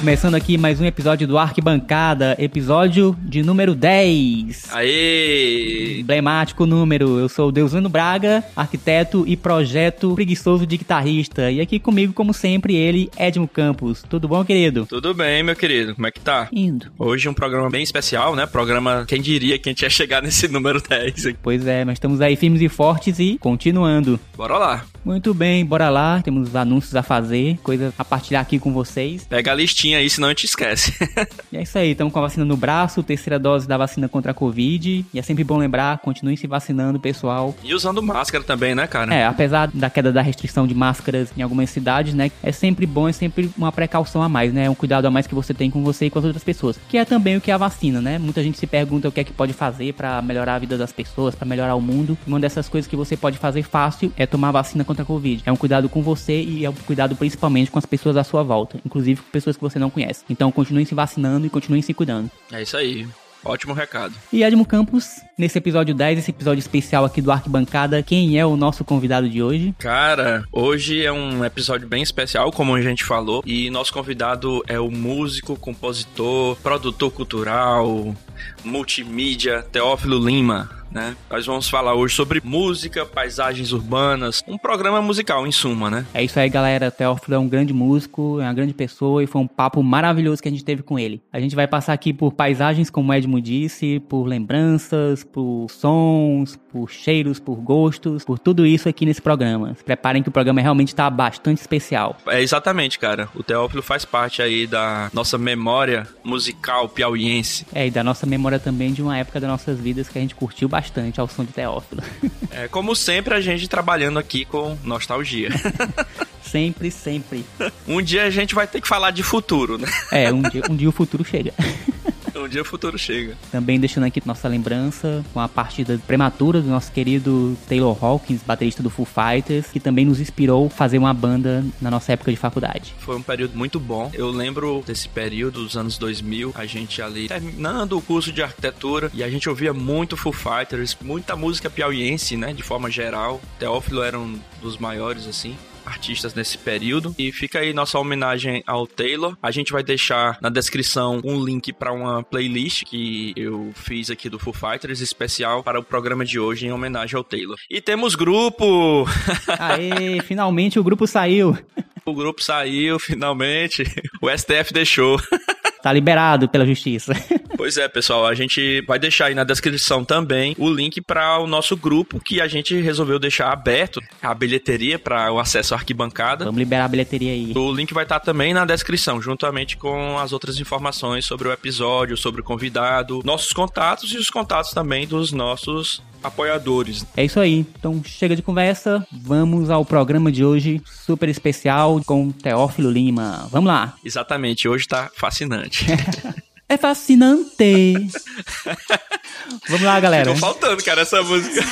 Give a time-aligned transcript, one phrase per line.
[0.00, 4.70] começando aqui mais um episódio do Arquibancada, episódio de número 10.
[4.72, 5.98] Aê!
[6.00, 7.18] Emblemático número.
[7.18, 11.50] Eu sou o Deusano Braga, arquiteto e projeto preguiçoso de guitarrista.
[11.50, 14.02] E aqui comigo, como sempre, ele, Edmo Campos.
[14.08, 14.86] Tudo bom, querido?
[14.86, 15.94] Tudo bem, meu querido.
[15.94, 16.48] Como é que tá?
[16.50, 16.86] Indo.
[16.98, 18.46] Hoje um programa bem especial, né?
[18.46, 21.38] Programa, quem diria que a gente ia chegar nesse número 10 aqui.
[21.42, 24.18] Pois é, mas estamos aí firmes e fortes e continuando.
[24.34, 24.84] Bora lá.
[25.04, 26.20] Muito bem, bora lá.
[26.22, 29.24] Temos anúncios a fazer, coisas a partilhar aqui com vocês.
[29.24, 30.92] Pega a listinha aí, senão a gente esquece.
[31.52, 34.30] E é isso aí, estamos com a vacina no braço, terceira dose da vacina contra
[34.30, 35.04] a Covid.
[35.12, 37.54] E é sempre bom lembrar, continuem se vacinando, pessoal.
[37.64, 39.12] e usando máscara também, né, cara?
[39.12, 42.30] É, apesar da queda da restrição de máscaras em algumas cidades, né?
[42.42, 44.70] É sempre bom, é sempre uma precaução a mais, né?
[44.70, 46.78] Um cuidado a mais que você tem com você e com as outras pessoas.
[46.88, 48.18] Que é também o que é a vacina, né?
[48.18, 50.92] Muita gente se pergunta o que é que pode fazer pra melhorar a vida das
[50.92, 52.16] pessoas, pra melhorar o mundo.
[52.24, 55.42] E uma dessas coisas que você pode fazer fácil é tomar vacina contra a Covid.
[55.44, 58.42] É um cuidado com você e é um cuidado principalmente com as pessoas à sua
[58.42, 60.24] volta, inclusive com pessoas que você não conhece.
[60.30, 62.30] Então continuem se vacinando e continuem se cuidando.
[62.52, 63.06] É isso aí.
[63.44, 64.14] Ótimo recado.
[64.32, 68.56] E Edmo Campos, nesse episódio 10, esse episódio especial aqui do Arquibancada, quem é o
[68.56, 69.74] nosso convidado de hoje?
[69.78, 74.78] Cara, hoje é um episódio bem especial, como a gente falou, e nosso convidado é
[74.78, 78.14] o músico, compositor, produtor cultural,
[78.62, 80.79] multimídia, Teófilo Lima.
[80.90, 81.16] Né?
[81.30, 86.04] Nós vamos falar hoje sobre música, paisagens urbanas, um programa musical em suma, né?
[86.12, 86.90] É isso aí, galera.
[86.90, 90.48] Teófilo é um grande músico, é uma grande pessoa e foi um papo maravilhoso que
[90.48, 91.22] a gente teve com ele.
[91.32, 96.58] A gente vai passar aqui por paisagens, como o Edmo disse, por lembranças, por sons,
[96.72, 99.74] por cheiros, por gostos, por tudo isso aqui nesse programa.
[99.76, 102.16] Se preparem que o programa realmente está bastante especial.
[102.26, 103.28] É exatamente, cara.
[103.34, 107.64] O Teófilo faz parte aí da nossa memória musical piauiense.
[107.72, 110.34] É, e da nossa memória também de uma época das nossas vidas que a gente
[110.34, 110.79] curtiu bastante
[111.18, 112.02] ao som de Teófilo.
[112.52, 115.50] É, como sempre, a gente trabalhando aqui com nostalgia.
[116.42, 117.44] sempre, sempre.
[117.86, 119.86] um dia a gente vai ter que falar de futuro, né?
[120.10, 121.54] É, um dia, um dia o futuro chega.
[122.34, 123.36] Um dia o futuro chega.
[123.50, 128.82] Também deixando aqui nossa lembrança com a partida prematura do nosso querido Taylor Hawkins, baterista
[128.82, 132.36] do Foo Fighters, que também nos inspirou a fazer uma banda na nossa época de
[132.36, 132.94] faculdade.
[132.98, 134.10] Foi um período muito bom.
[134.14, 139.10] Eu lembro desse período dos anos 2000, a gente ali terminando o curso de arquitetura
[139.12, 143.40] e a gente ouvia muito Foo Fighters, muita música piauiense, né, de forma geral.
[143.58, 145.56] Teófilo era um dos maiores assim
[145.90, 147.14] artistas nesse período.
[147.18, 149.36] E fica aí nossa homenagem ao Taylor.
[149.42, 154.28] A gente vai deixar na descrição um link para uma playlist que eu fiz aqui
[154.28, 157.56] do Foo Fighters especial para o programa de hoje em homenagem ao Taylor.
[157.68, 159.06] E temos grupo!
[159.58, 161.56] Aê, finalmente o grupo saiu.
[162.04, 163.82] o grupo saiu, finalmente.
[164.22, 165.20] O STF deixou.
[165.82, 167.12] Tá liberado pela justiça.
[167.60, 171.46] Pois é, pessoal, a gente vai deixar aí na descrição também o link para o
[171.46, 176.46] nosso grupo que a gente resolveu deixar aberto, a bilheteria para o acesso à arquibancada.
[176.46, 177.52] Vamos liberar a bilheteria aí.
[177.54, 182.16] O link vai estar também na descrição, juntamente com as outras informações sobre o episódio,
[182.16, 187.04] sobre o convidado, nossos contatos e os contatos também dos nossos apoiadores.
[187.16, 187.66] É isso aí.
[187.78, 193.48] Então chega de conversa, vamos ao programa de hoje, super especial com Teófilo Lima.
[193.50, 193.94] Vamos lá.
[194.04, 195.86] Exatamente, hoje tá fascinante.
[196.70, 197.94] É fascinante.
[199.68, 200.32] Vamos lá, galera.
[200.32, 201.64] Ficou faltando, cara, essa música.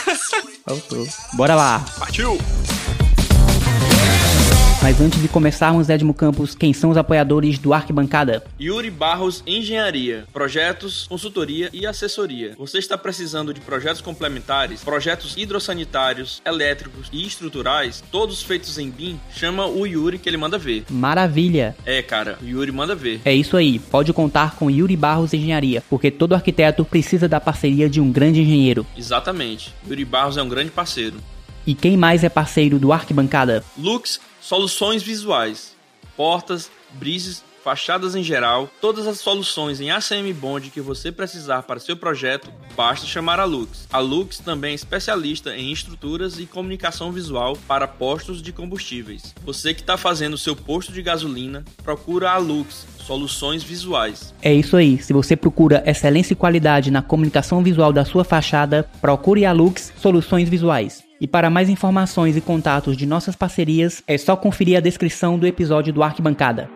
[0.67, 1.07] Faltou.
[1.35, 1.85] Bora lá.
[2.01, 2.37] Partiu!
[4.81, 8.45] Mas antes de começarmos, Edmo Campos, quem são os apoiadores do Arquibancada?
[8.61, 12.55] Yuri Barros Engenharia, projetos, consultoria e assessoria.
[12.57, 19.19] Você está precisando de projetos complementares, projetos hidrossanitários, elétricos e estruturais, todos feitos em BIM?
[19.35, 20.85] Chama o Yuri que ele manda ver.
[20.89, 21.75] Maravilha.
[21.85, 23.21] É, cara, o Yuri manda ver.
[23.25, 27.91] É isso aí, pode contar com Yuri Barros Engenharia, porque todo arquiteto precisa da parceria
[27.91, 28.87] de um grande engenheiro.
[28.97, 29.75] Exatamente.
[29.89, 31.17] Yuri Barros é um grande parceiro.
[31.67, 33.63] E quem mais é parceiro do Arquibancada?
[33.77, 35.77] Lux Soluções Visuais.
[36.17, 41.79] Portas, brises, fachadas em geral, todas as soluções em ACM Bond que você precisar para
[41.79, 43.87] seu projeto, basta chamar a Lux.
[43.93, 49.35] A Lux também é especialista em estruturas e comunicação visual para postos de combustíveis.
[49.45, 52.87] Você que está fazendo seu posto de gasolina, procura a Lux.
[53.01, 54.35] Soluções visuais.
[54.41, 54.99] É isso aí.
[55.03, 59.93] Se você procura excelência e qualidade na comunicação visual da sua fachada, procure a Lux
[60.01, 61.08] Soluções Visuais.
[61.21, 65.49] E para mais informações e contatos de nossas parcerias, é só conferir a descrição do
[65.49, 66.71] episódio do Arquibancada.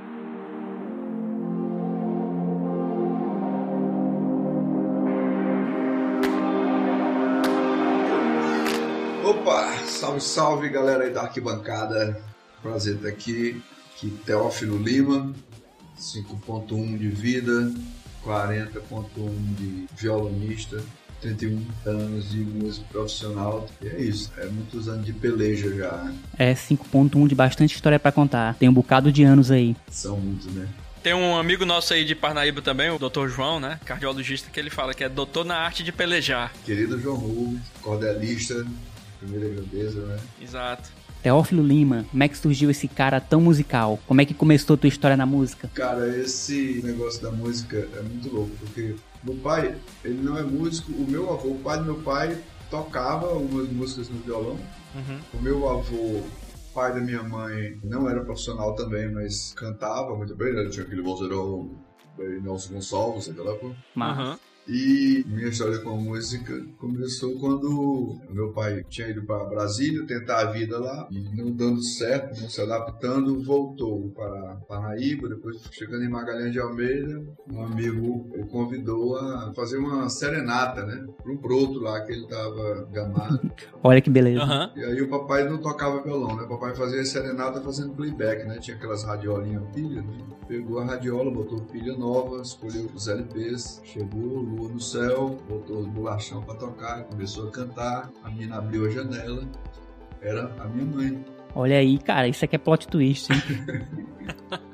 [9.25, 12.21] Opa, salve, salve galera aí da arquibancada.
[12.61, 13.63] Prazer estar aqui.
[13.95, 15.33] Aqui Teófilo Lima,
[15.97, 17.73] 5.1 de vida,
[18.25, 20.83] 40.1 de violonista,
[21.23, 23.69] 31 anos de músico profissional.
[23.81, 26.13] E é isso, é muitos anos de peleja já.
[26.37, 28.55] É 5.1 de bastante história para contar.
[28.57, 29.77] Tem um bocado de anos aí.
[29.89, 30.69] São muitos, né?
[31.03, 33.29] Tem um amigo nosso aí de Parnaíba também, o Dr.
[33.29, 33.81] João, né?
[33.85, 36.53] Cardiologista, que ele fala que é doutor na arte de pelejar.
[36.65, 38.65] Querido João Rubens, cordelista,
[39.19, 40.19] primeira grandeza, né?
[40.41, 40.91] Exato.
[41.21, 43.99] Teófilo Lima, como é que surgiu esse cara tão musical?
[44.07, 45.71] Como é que começou a tua história na música?
[45.73, 50.93] Cara, esse negócio da música é muito louco, porque meu pai, ele não é músico,
[50.93, 54.59] o meu avô, o pai do meu pai, tocava algumas músicas no violão.
[54.95, 55.21] Uhum.
[55.35, 56.23] O meu avô,
[56.75, 60.61] pai da minha mãe, não era profissional também, mas cantava muito bem, né?
[60.63, 61.71] Ele tinha aquele vozeirão
[62.17, 63.77] bem Nelson Gonçalves, aquela coisa.
[63.95, 64.39] Mas, Uhum.
[64.69, 70.41] E minha história com a música começou quando meu pai tinha ido para Brasília tentar
[70.41, 76.05] a vida lá e não dando certo, não se adaptando, voltou para Paraíba, depois chegando
[76.05, 81.07] em Magalhães de Almeida, um amigo o convidou a fazer uma serenata, né?
[81.21, 83.51] Para um broto lá que ele estava gamado.
[83.83, 84.43] olha que beleza.
[84.43, 84.73] Aham.
[84.77, 86.45] E aí o papai não tocava violão, né?
[86.45, 88.59] O papai fazia serenata fazendo playback, né?
[88.59, 90.19] Tinha aquelas radiolinhas pilha, né?
[90.47, 95.87] Pegou a radiola, botou pilha nova, escolheu os LPs, chegou, lua no céu, botou os
[95.87, 99.43] bolachão pra tocar, começou a cantar, a menina abriu a janela,
[100.21, 103.41] era a minha mãe, Olha aí, cara, isso aqui é plot twist, hein?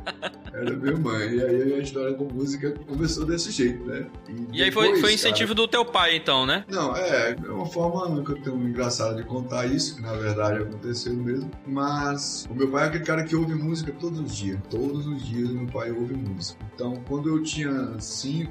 [0.61, 1.35] era minha mãe.
[1.35, 4.07] E aí a história com música começou desse jeito, né?
[4.53, 6.65] E aí foi, foi incentivo do teu pai, então, né?
[6.69, 10.63] Não, é, é uma forma que eu tenho engraçada de contar isso, que na verdade
[10.63, 11.51] aconteceu mesmo.
[11.67, 14.59] Mas o meu pai é aquele cara que ouve música todos os dias.
[14.71, 16.59] Todos os dias o meu pai ouve música.
[16.75, 18.51] Então, quando eu tinha 5,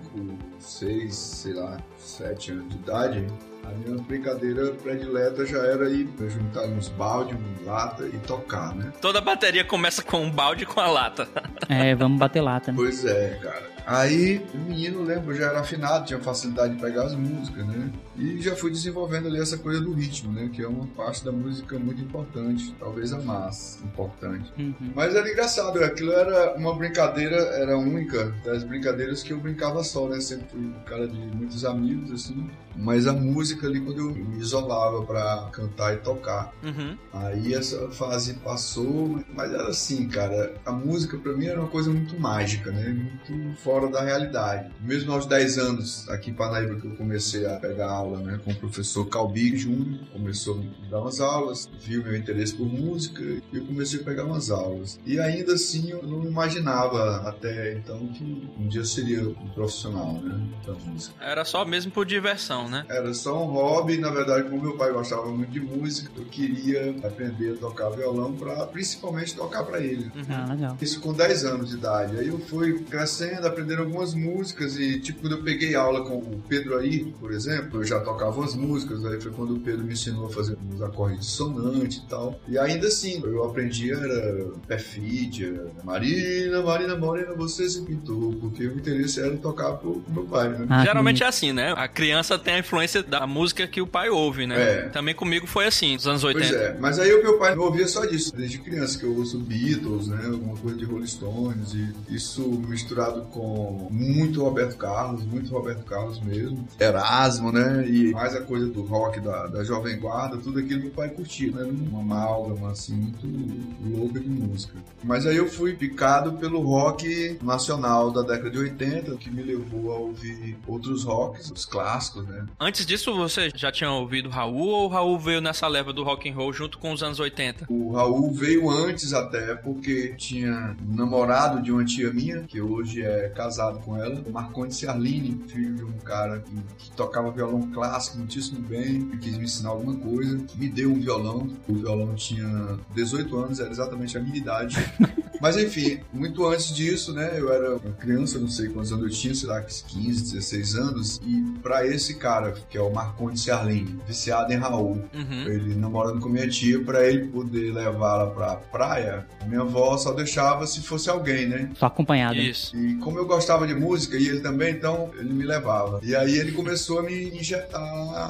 [0.60, 3.28] 6, sei lá, 7 anos de idade,
[3.68, 8.94] a minha brincadeira predileta já era ir juntar uns balde, uma lata e tocar, né?
[9.02, 11.28] Toda bateria começa com um balde e com a lata.
[11.70, 12.78] É, vamos bater lata, né?
[12.78, 13.77] Pois é, cara.
[13.88, 17.90] Aí o menino, lembro, já era afinado, tinha facilidade de pegar as músicas, né?
[18.18, 20.50] E já fui desenvolvendo ali essa coisa do ritmo, né?
[20.52, 24.52] Que é uma parte da música muito importante, talvez a mais importante.
[24.58, 24.92] Uhum.
[24.94, 30.10] Mas era engraçado, aquilo era uma brincadeira, era única das brincadeiras que eu brincava só,
[30.10, 30.20] né?
[30.20, 32.50] Sempre fui um cara de muitos amigos, assim.
[32.76, 36.54] Mas a música ali, quando eu me isolava pra cantar e tocar.
[36.62, 36.98] Uhum.
[37.14, 41.90] Aí essa fase passou, mas era assim, cara, a música pra mim era uma coisa
[41.90, 42.90] muito mágica, né?
[42.90, 44.72] Muito fora da realidade.
[44.82, 48.52] Mesmo aos 10 anos, aqui em Panaíba, que eu comecei a pegar aula, né, com
[48.52, 53.22] o professor Calbi Júnior, começou a me dar umas aulas, viu meu interesse por música
[53.22, 55.00] e eu comecei a pegar umas aulas.
[55.06, 60.40] E ainda assim eu não imaginava até então que um dia seria um profissional, né,
[60.66, 61.14] da música.
[61.24, 62.84] Era só mesmo por diversão, né?
[62.90, 66.96] Era só um hobby, na verdade, como meu pai gostava muito de música, eu queria
[67.04, 70.12] aprender a tocar violão para principalmente tocar para ele.
[70.30, 70.78] Ah, legal.
[70.82, 72.18] Isso com 10 anos de idade.
[72.18, 76.44] Aí eu fui crescendo, aprendendo algumas músicas e, tipo, quando eu peguei aula com o
[76.48, 79.94] Pedro aí, por exemplo, eu já tocava umas músicas, aí foi quando o Pedro me
[79.94, 82.40] ensinou a fazer uns acordes dissonantes e tal.
[82.48, 88.78] E ainda assim, eu aprendi, era perfídia, Marina, Marina Morena, você se pintou, porque o
[88.78, 90.66] interesse era tocar pro meu pai, né?
[90.70, 91.74] Ah, Geralmente é assim, né?
[91.76, 94.62] A criança tem a influência da música que o pai ouve, né?
[94.62, 94.82] É.
[94.90, 96.48] Também comigo foi assim, nos anos 80.
[96.48, 99.16] Pois é, mas aí o meu pai não ouvia só disso, desde criança, que eu
[99.16, 103.47] ouço Beatles, né, alguma coisa de Rolling Stones, e isso misturado com
[103.92, 109.20] muito Roberto Carlos, muito Roberto Carlos mesmo, Erasmo, né, e mais a coisa do rock
[109.20, 113.98] da, da Jovem Guarda, tudo aquilo que o pai curtia, né, uma amálgama, assim, muito
[113.98, 114.74] louca de música.
[115.04, 119.92] Mas aí eu fui picado pelo rock nacional da década de 80, que me levou
[119.92, 124.86] a ouvir outros rocks, os clássicos, né, Antes disso, você já tinha ouvido Raul ou
[124.86, 127.66] o Raul veio nessa leva do rock and roll junto com os anos 80?
[127.70, 133.02] O Raul veio antes até, porque tinha um namorado de uma tia minha, que hoje
[133.02, 138.18] é casado com ela, Marconi Ciarline, filho de um cara que, que tocava violão clássico
[138.18, 142.78] muitíssimo bem, e quis me ensinar alguma coisa, me deu um violão, o violão tinha
[142.96, 144.76] 18 anos, era exatamente a minha idade.
[145.40, 149.12] Mas enfim, muito antes disso, né, eu era uma criança, não sei quantos anos eu
[149.12, 154.00] tinha, sei lá, 15, 16 anos, e pra esse cara, que é o Marconi Ciarline,
[154.08, 155.44] viciado em Raul, Uhum.
[155.48, 160.66] ele namorando com minha tia, pra ele poder levá-la pra praia, minha avó só deixava
[160.66, 161.70] se fosse alguém, né?
[161.76, 162.36] Só acompanhado.
[162.40, 162.76] Isso.
[162.76, 166.00] E como eu gostava de música e ele também, então ele me levava.
[166.04, 167.82] E aí ele começou a me injetar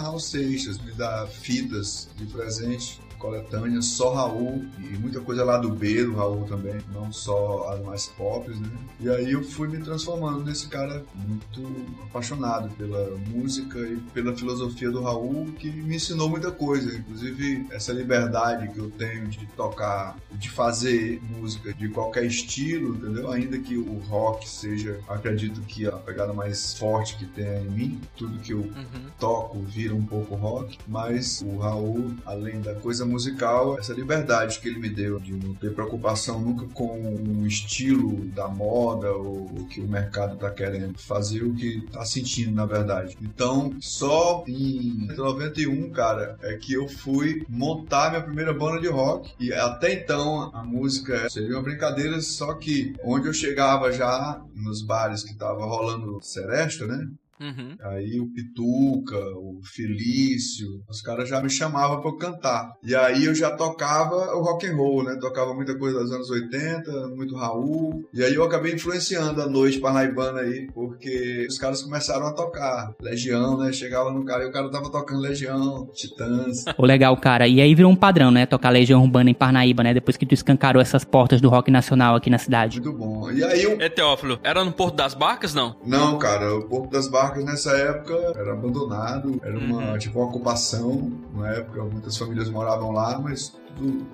[0.02, 3.07] Raul Seixas, me dar fitas de presente.
[3.18, 7.82] Coletânea, só Raul e muita coisa lá do B do Raul também, não só as
[7.84, 8.70] mais pop, né?
[9.00, 14.90] E aí eu fui me transformando nesse cara muito apaixonado pela música e pela filosofia
[14.92, 20.18] do Raul, que me ensinou muita coisa, inclusive essa liberdade que eu tenho de tocar,
[20.32, 23.32] de fazer música de qualquer estilo, entendeu?
[23.32, 28.02] Ainda que o rock seja, acredito que a pegada mais forte que tem em mim,
[28.16, 29.08] tudo que eu Uhum.
[29.20, 34.68] toco vira um pouco rock, mas o Raul, além da coisa musical, essa liberdade que
[34.68, 39.68] ele me deu de não ter preocupação nunca com o estilo da moda ou o
[39.68, 43.18] que o mercado está querendo fazer, o que está sentindo na verdade.
[43.22, 49.34] Então, só em 91, cara, é que eu fui montar minha primeira banda de rock
[49.40, 54.82] e até então a música seria uma brincadeira, só que onde eu chegava já nos
[54.82, 57.08] bares que tava rolando seresta, né?
[57.40, 57.76] Uhum.
[57.82, 62.74] Aí o Pituca, o Felício, os caras já me chamavam para cantar.
[62.84, 65.18] E aí eu já tocava o rock and roll, né?
[65.20, 68.04] Tocava muita coisa dos anos 80, muito Raul.
[68.14, 72.94] E aí eu acabei influenciando a noite parnaibana aí, porque os caras começaram a tocar
[73.02, 73.72] Legião, né?
[73.72, 76.66] Chegava no cara e o cara tava tocando Legião, Titãs.
[76.78, 77.48] O legal, cara.
[77.48, 78.46] E aí virou um padrão, né?
[78.46, 79.94] Tocar Legião Urbana em Parnaíba, né?
[79.94, 82.82] Depois que tu escancarou essas portas do rock nacional aqui na cidade.
[82.82, 83.32] Muito bom.
[83.32, 83.78] E aí eu...
[83.80, 85.76] É Teófilo, era no Porto das Barcas, não?
[85.86, 89.98] Não, cara, o Porto das Barcas nessa época era abandonado, era uma, Uhum.
[89.98, 91.12] tipo, uma ocupação.
[91.34, 93.54] Na época muitas famílias moravam lá, mas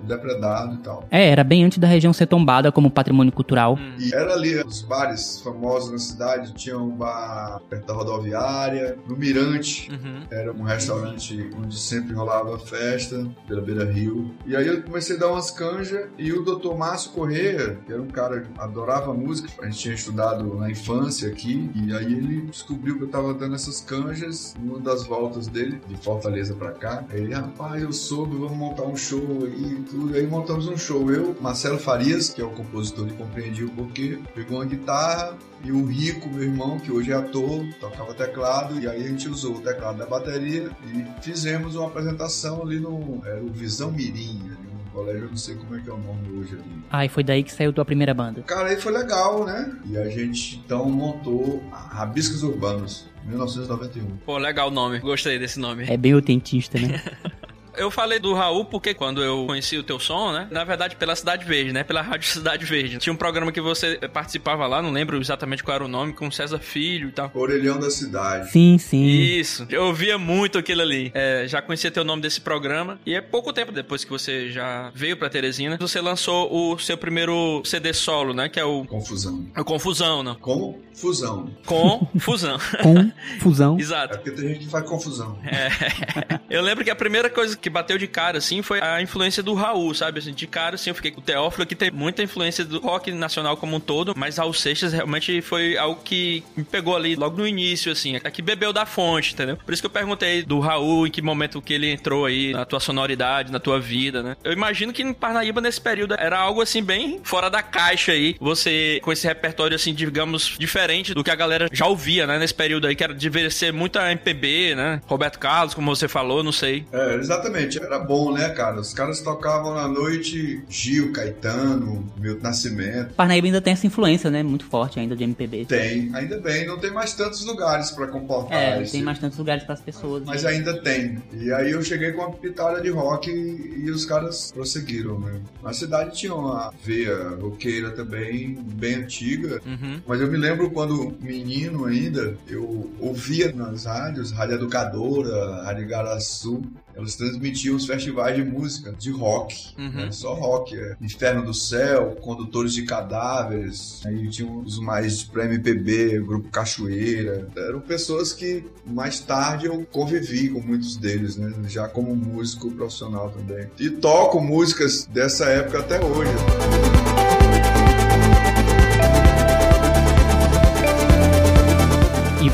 [0.02, 1.04] depredado e tal.
[1.10, 3.74] É, era bem antes da região ser tombada como patrimônio cultural.
[3.74, 3.94] Hum.
[3.98, 9.16] E era ali, os bares famosos na cidade, tinha um bar perto da rodoviária, no
[9.16, 10.22] Mirante, Uhum.
[10.30, 14.34] era um restaurante onde sempre rolava festa, pela Beira Rio.
[14.46, 16.74] E aí eu comecei a dar umas canjas e o Dr.
[16.76, 21.28] Márcio Corrêa, que era um cara que adorava música, a gente tinha estudado na infância
[21.28, 25.80] aqui, e aí ele descobriu que eu tava dando essas canjas numa das voltas dele,
[25.88, 27.04] de Fortaleza pra cá.
[27.10, 30.14] Aí ele, rapaz, eu soube, vamos montar um show aí e tudo.
[30.14, 31.10] Aí montamos um show.
[31.10, 35.72] Eu, Marcelo Farias, que é o compositor de Compreendi o Porquê, pegou uma guitarra, e
[35.72, 39.56] o Rico, meu irmão, que hoje é ator, tocava teclado, e aí a gente usou
[39.56, 43.22] o teclado da bateria e fizemos uma apresentação ali no.
[43.24, 45.98] Era o Visão Mirim, ali no colégio, eu não sei como é que é o
[45.98, 46.84] nome hoje ali.
[46.90, 48.42] Ah, e foi daí que saiu tua primeira banda.
[48.42, 49.74] Cara, aí foi legal, né?
[49.86, 54.18] E a gente então montou Rabiscos Urbanos, 1991.
[54.18, 54.98] Pô, legal o nome.
[54.98, 55.84] Gostei desse nome.
[55.88, 57.00] É bem autentista, né?
[57.76, 60.48] Eu falei do Raul porque quando eu conheci o teu som, né?
[60.50, 61.82] Na verdade, pela Cidade Verde, né?
[61.84, 62.98] Pela Rádio Cidade Verde.
[62.98, 66.30] Tinha um programa que você participava lá, não lembro exatamente qual era o nome, com
[66.30, 67.30] César Filho e tal.
[67.34, 68.50] Orelhão da Cidade.
[68.50, 69.04] sim, sim.
[69.04, 71.10] Isso, eu ouvia muito aquilo ali.
[71.14, 72.98] É, já conhecia teu nome desse programa.
[73.04, 76.96] E é pouco tempo depois que você já veio pra Teresina, você lançou o seu
[76.96, 78.48] primeiro CD solo, né?
[78.48, 79.46] Que é o, Confusão.
[79.56, 80.34] o Confusão, não?
[80.36, 81.50] Confusão.
[81.64, 82.58] Confusão.
[82.82, 83.78] Confusão.
[83.78, 84.14] Exato.
[84.14, 85.38] É porque tem gente que faz confusão.
[86.48, 89.54] Eu lembro que a primeira coisa que bateu de cara, assim, foi a influência do
[89.54, 90.18] Raul, sabe?
[90.18, 93.56] Assim, de cara, assim, eu fiquei o Teófilo, que tem muita influência do rock nacional
[93.56, 97.46] como um todo, mas Raul Seixas realmente foi algo que me pegou ali logo no
[97.46, 99.56] início, assim, é que bebeu da fonte, entendeu?
[99.56, 102.66] Por isso que eu perguntei do Raul, em que momento que ele entrou aí na
[102.66, 104.36] tua sonoridade, na tua vida, né?
[104.44, 108.36] Eu imagino que em Parnaíba, nesse período, era algo, assim, bem fora da caixa aí,
[108.38, 112.38] você com esse repertório, assim, digamos, diferente do que a galera já ouvia, né?
[112.38, 115.00] Nesse período aí, que era, deveria ser muita MPB, né?
[115.06, 116.84] Roberto Carlos, como você falou, não sei.
[116.92, 117.53] É, exatamente.
[117.54, 118.80] Era bom, né, cara?
[118.80, 123.14] Os caras tocavam na noite Gil, Caetano, Milton Nascimento.
[123.14, 124.42] Parnaíba ainda tem essa influência, né?
[124.42, 125.66] Muito forte ainda de MPB.
[125.66, 129.38] Tem, ainda bem, não tem mais tantos lugares pra comportar É, esse- tem mais tantos
[129.38, 130.24] lugares para as pessoas.
[130.24, 131.22] Mas ainda tem.
[131.32, 135.40] E aí eu cheguei com uma pitada de rock e, e os caras prosseguiram, né?
[135.64, 139.60] A cidade tinha uma veia roqueira também, bem antiga.
[139.64, 140.00] Uhum.
[140.06, 146.62] Mas eu me lembro quando menino ainda, eu ouvia nas rádios, Rádio Educadora, Rádio Garaçu,
[146.96, 147.43] elas transmitiam
[147.74, 149.90] os festivais de música, de rock, Uhum.
[149.90, 150.08] né?
[150.12, 150.76] só rock.
[150.76, 150.96] É.
[151.00, 157.48] Inferno do Céu, Condutores de Cadáveres, aí tinha os mais pra MPB, Grupo Cachoeira.
[157.56, 161.52] Eram pessoas que mais tarde eu convivi com muitos deles, né?
[161.68, 163.68] já como músico profissional também.
[163.78, 167.03] E toco músicas dessa época até hoje.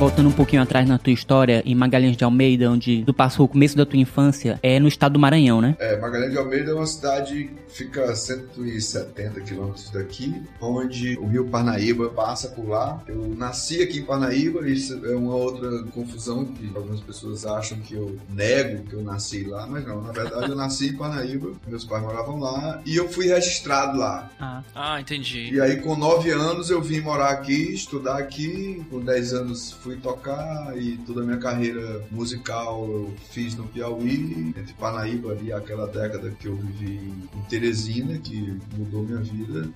[0.00, 3.49] Voltando um pouquinho atrás na tua história, em Magalhães de Almeida, onde tu passou o
[3.49, 5.76] começo da tua infância, é no estado do Maranhão, né?
[5.78, 11.26] É, Magalhães de Almeida é uma cidade que fica a 170 quilômetros daqui, onde o
[11.26, 12.99] rio Parnaíba passa por lá.
[13.07, 17.92] Eu nasci aqui em Parnaíba, isso é uma outra confusão que algumas pessoas acham que
[17.92, 21.85] eu nego que eu nasci lá, mas não, na verdade eu nasci em Parnaíba, meus
[21.85, 24.30] pais moravam lá e eu fui registrado lá.
[24.40, 25.50] Ah, Ah, entendi.
[25.52, 29.89] E aí com 9 anos eu vim morar aqui, estudar aqui, com 10 anos fui
[29.97, 35.87] tocar e toda a minha carreira musical eu fiz no Piauí, entre Parnaíba ali, aquela
[35.87, 37.00] década que eu vivi
[37.35, 39.68] em Teresina, que mudou minha vida.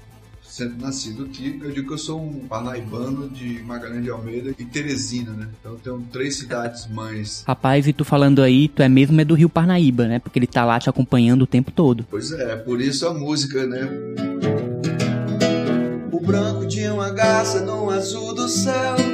[0.43, 4.65] Sendo nascido aqui, eu digo que eu sou um parnaibano de Magalhães de Almeida e
[4.65, 5.49] Teresina, né?
[5.59, 7.43] Então eu tenho três cidades mães.
[7.47, 10.19] rapaz, e tu falando aí, tu é mesmo é do Rio Parnaíba, né?
[10.19, 12.07] Porque ele tá lá te acompanhando o tempo todo.
[12.11, 13.89] Pois é, por isso a música, né?
[16.13, 19.14] O branco de uma garça no azul do céu.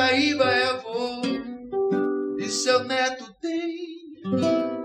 [0.00, 1.20] Paraíba é avô
[2.38, 3.70] e seu neto tem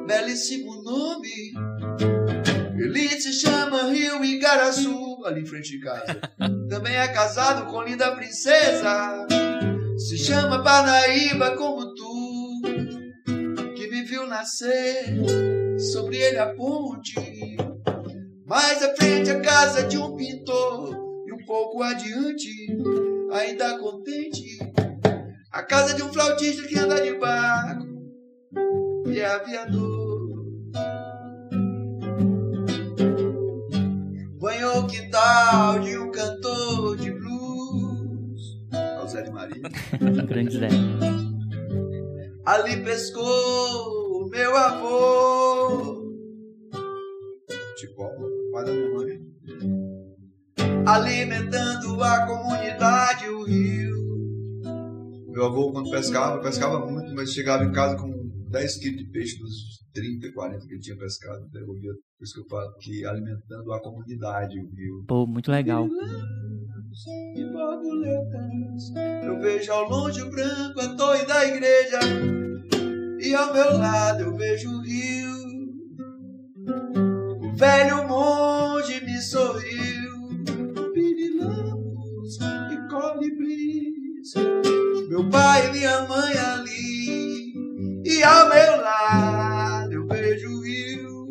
[0.05, 1.53] belíssimo nome.
[2.77, 6.19] Ele se chama Rio Igaraçu, ali em frente de casa.
[6.69, 9.25] Também é casado com linda princesa.
[9.97, 12.61] Se chama Paraíba como tu,
[13.73, 15.15] que me viu nascer
[15.93, 17.15] sobre ele a ponte.
[18.45, 20.93] Mais à frente a casa de um pintor
[21.25, 22.49] e um pouco adiante,
[23.31, 24.59] ainda contente,
[25.55, 27.87] a casa de um flautista que anda de barco
[29.07, 30.45] e é aviador.
[34.37, 38.41] Banhou o quintal de um cantor de blues.
[38.99, 39.61] Ao Zé de Maria.
[40.27, 40.67] Grande Zé.
[42.45, 46.03] Ali pescou o meu avô.
[47.77, 48.11] Tipo,
[48.53, 49.21] da minha mãe.
[50.85, 54.04] Alimentando a comunidade, o rio.
[55.35, 58.09] Meu avô, quando pescava, pescava muito, mas chegava em casa com
[58.51, 61.45] 10 quilos de peixe dos 30, 40 que ele tinha pescado.
[61.51, 65.03] Devolvia, por isso que eu falo, que alimentando a comunidade, o rio.
[65.05, 65.89] Pô, muito legal.
[67.35, 68.93] E borboletas.
[69.25, 71.99] Eu vejo ao longe o branco, a torre da igreja.
[73.19, 75.35] E ao meu lado eu vejo o rio.
[77.41, 79.74] O velho monge me sorriu.
[85.15, 87.53] Meu pai e minha mãe ali.
[88.03, 91.27] E ao meu lado eu vejo o rio.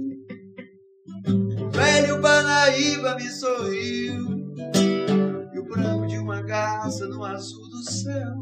[1.60, 4.54] O velho Panaíba me sorriu.
[5.52, 8.34] E o branco de uma garça no azul do céu.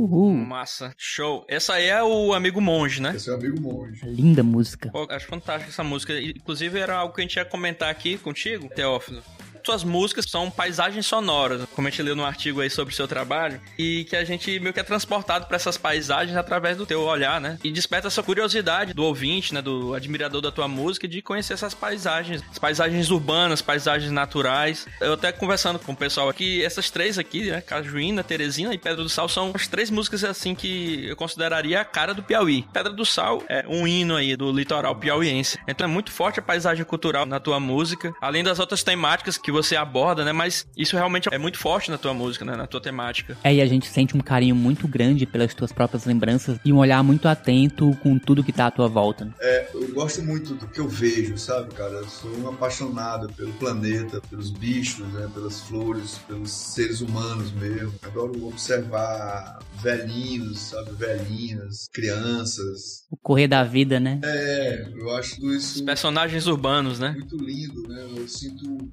[0.00, 0.32] Uhul.
[0.34, 1.46] Massa, show.
[1.48, 3.14] Essa aí é o Amigo Monge, né?
[3.14, 4.04] Esse é o amigo monge.
[4.04, 4.90] Linda música.
[4.90, 6.12] Pô, acho fantástica essa música.
[6.20, 9.22] Inclusive, era algo que a gente ia comentar aqui contigo, Teófilo.
[9.66, 13.08] Suas músicas são paisagens sonoras, como a gente leu no artigo aí sobre o seu
[13.08, 17.02] trabalho, e que a gente meio que é transportado para essas paisagens através do teu
[17.02, 17.58] olhar, né?
[17.64, 21.74] E desperta essa curiosidade do ouvinte, né, do admirador da tua música, de conhecer essas
[21.74, 24.86] paisagens, as paisagens urbanas, paisagens naturais.
[25.00, 29.02] Eu até conversando com o pessoal aqui, essas três aqui, né, Cajuína, Teresina e Pedra
[29.02, 32.64] do Sal são as três músicas assim que eu consideraria a cara do Piauí.
[32.72, 35.58] Pedra do Sal é um hino aí do litoral piauiense.
[35.66, 39.55] Então é muito forte a paisagem cultural na tua música, além das outras temáticas que
[39.62, 40.32] você aborda, né?
[40.32, 42.56] Mas isso realmente é muito forte na tua música, né?
[42.56, 43.36] Na tua temática.
[43.42, 46.78] É, e a gente sente um carinho muito grande pelas tuas próprias lembranças e um
[46.78, 49.24] olhar muito atento com tudo que tá à tua volta.
[49.24, 49.32] né?
[49.40, 51.94] É, eu gosto muito do que eu vejo, sabe, cara?
[51.94, 55.28] Eu sou um apaixonado pelo planeta, pelos bichos, né?
[55.32, 57.94] Pelas flores, pelos seres humanos mesmo.
[58.02, 60.92] Adoro observar velhinhos, sabe?
[60.92, 63.04] Velhinhas, crianças.
[63.10, 64.20] O correr da vida, né?
[64.24, 67.14] É, eu acho tudo isso Os personagens urbanos, né?
[67.16, 68.06] muito lindo, né?
[68.16, 68.90] Eu sinto um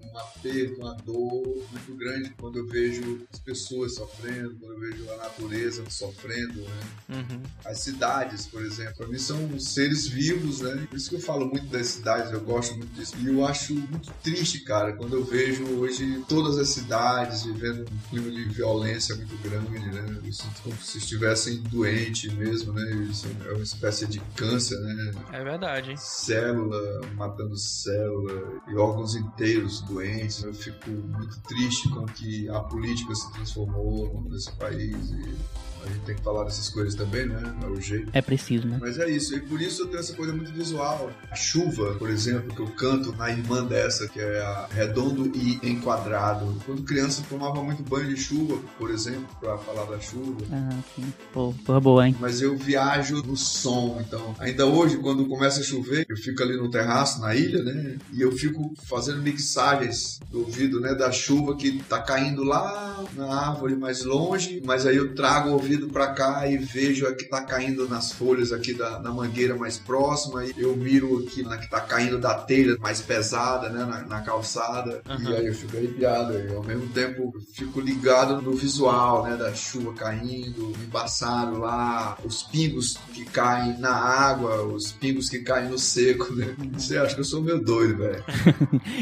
[0.53, 5.17] aperto, uma dor muito grande quando eu vejo as pessoas sofrendo, quando eu vejo a
[5.17, 6.81] natureza sofrendo, né?
[7.09, 7.41] Uhum.
[7.65, 10.87] As cidades, por exemplo, para mim são seres vivos, né?
[10.89, 13.15] Por isso que eu falo muito das cidades, eu gosto muito disso.
[13.19, 18.09] E eu acho muito triste, cara, quando eu vejo hoje todas as cidades vivendo um
[18.09, 20.19] clima de violência muito grande, né?
[20.23, 23.07] Eu sinto como se estivessem doentes mesmo, né?
[23.09, 25.11] Isso é uma espécie de câncer, né?
[25.31, 25.95] É verdade.
[25.97, 30.42] Célula matando célula e órgãos inteiros doentes.
[30.43, 35.37] Eu fico muito triste com que a política se transformou nesse país e
[35.83, 37.41] a gente tem que falar dessas coisas também, né?
[37.61, 38.09] É o jeito.
[38.13, 38.77] É preciso, né?
[38.79, 39.35] Mas é isso.
[39.35, 41.11] E por isso eu tenho essa coisa muito visual.
[41.29, 45.59] A chuva, por exemplo, que eu canto na irmã dessa, que é a Redondo e
[45.63, 46.55] Enquadrado.
[46.65, 50.37] Quando criança eu tomava muito banho de chuva, por exemplo, pra falar da chuva.
[50.51, 51.13] Ah, sim.
[51.33, 52.15] Pô, porra boa, hein?
[52.19, 54.35] Mas eu viajo no som, então.
[54.39, 57.97] Ainda hoje, quando começa a chover, eu fico ali no terraço, na ilha, né?
[58.11, 60.93] E eu fico fazendo mixagens do ouvido, né?
[60.93, 65.53] Da chuva que tá caindo lá na árvore mais longe, mas aí eu trago o
[65.53, 69.55] ouvido pra cá e vejo a que tá caindo nas folhas aqui da, na mangueira
[69.55, 73.85] mais próxima, e eu miro aqui na que tá caindo da telha mais pesada, né?
[73.85, 75.31] Na, na calçada, Uhum.
[75.31, 79.35] e aí eu fico arrepiado, e ao mesmo tempo eu fico ligado no visual, né?
[79.35, 85.69] Da chuva caindo, embaçado lá, os pingos que caem na água, os pingos que caem
[85.69, 86.55] no seco, né?
[86.73, 88.23] Você acha que eu sou meio doido, velho.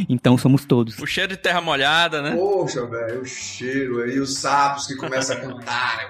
[0.10, 0.98] Então somos todos.
[1.00, 2.36] O cheiro de terra molhada, né?
[2.36, 5.98] Poxa, velho, o cheiro aí, os sapos que começam a cantar.
[5.98, 6.04] né?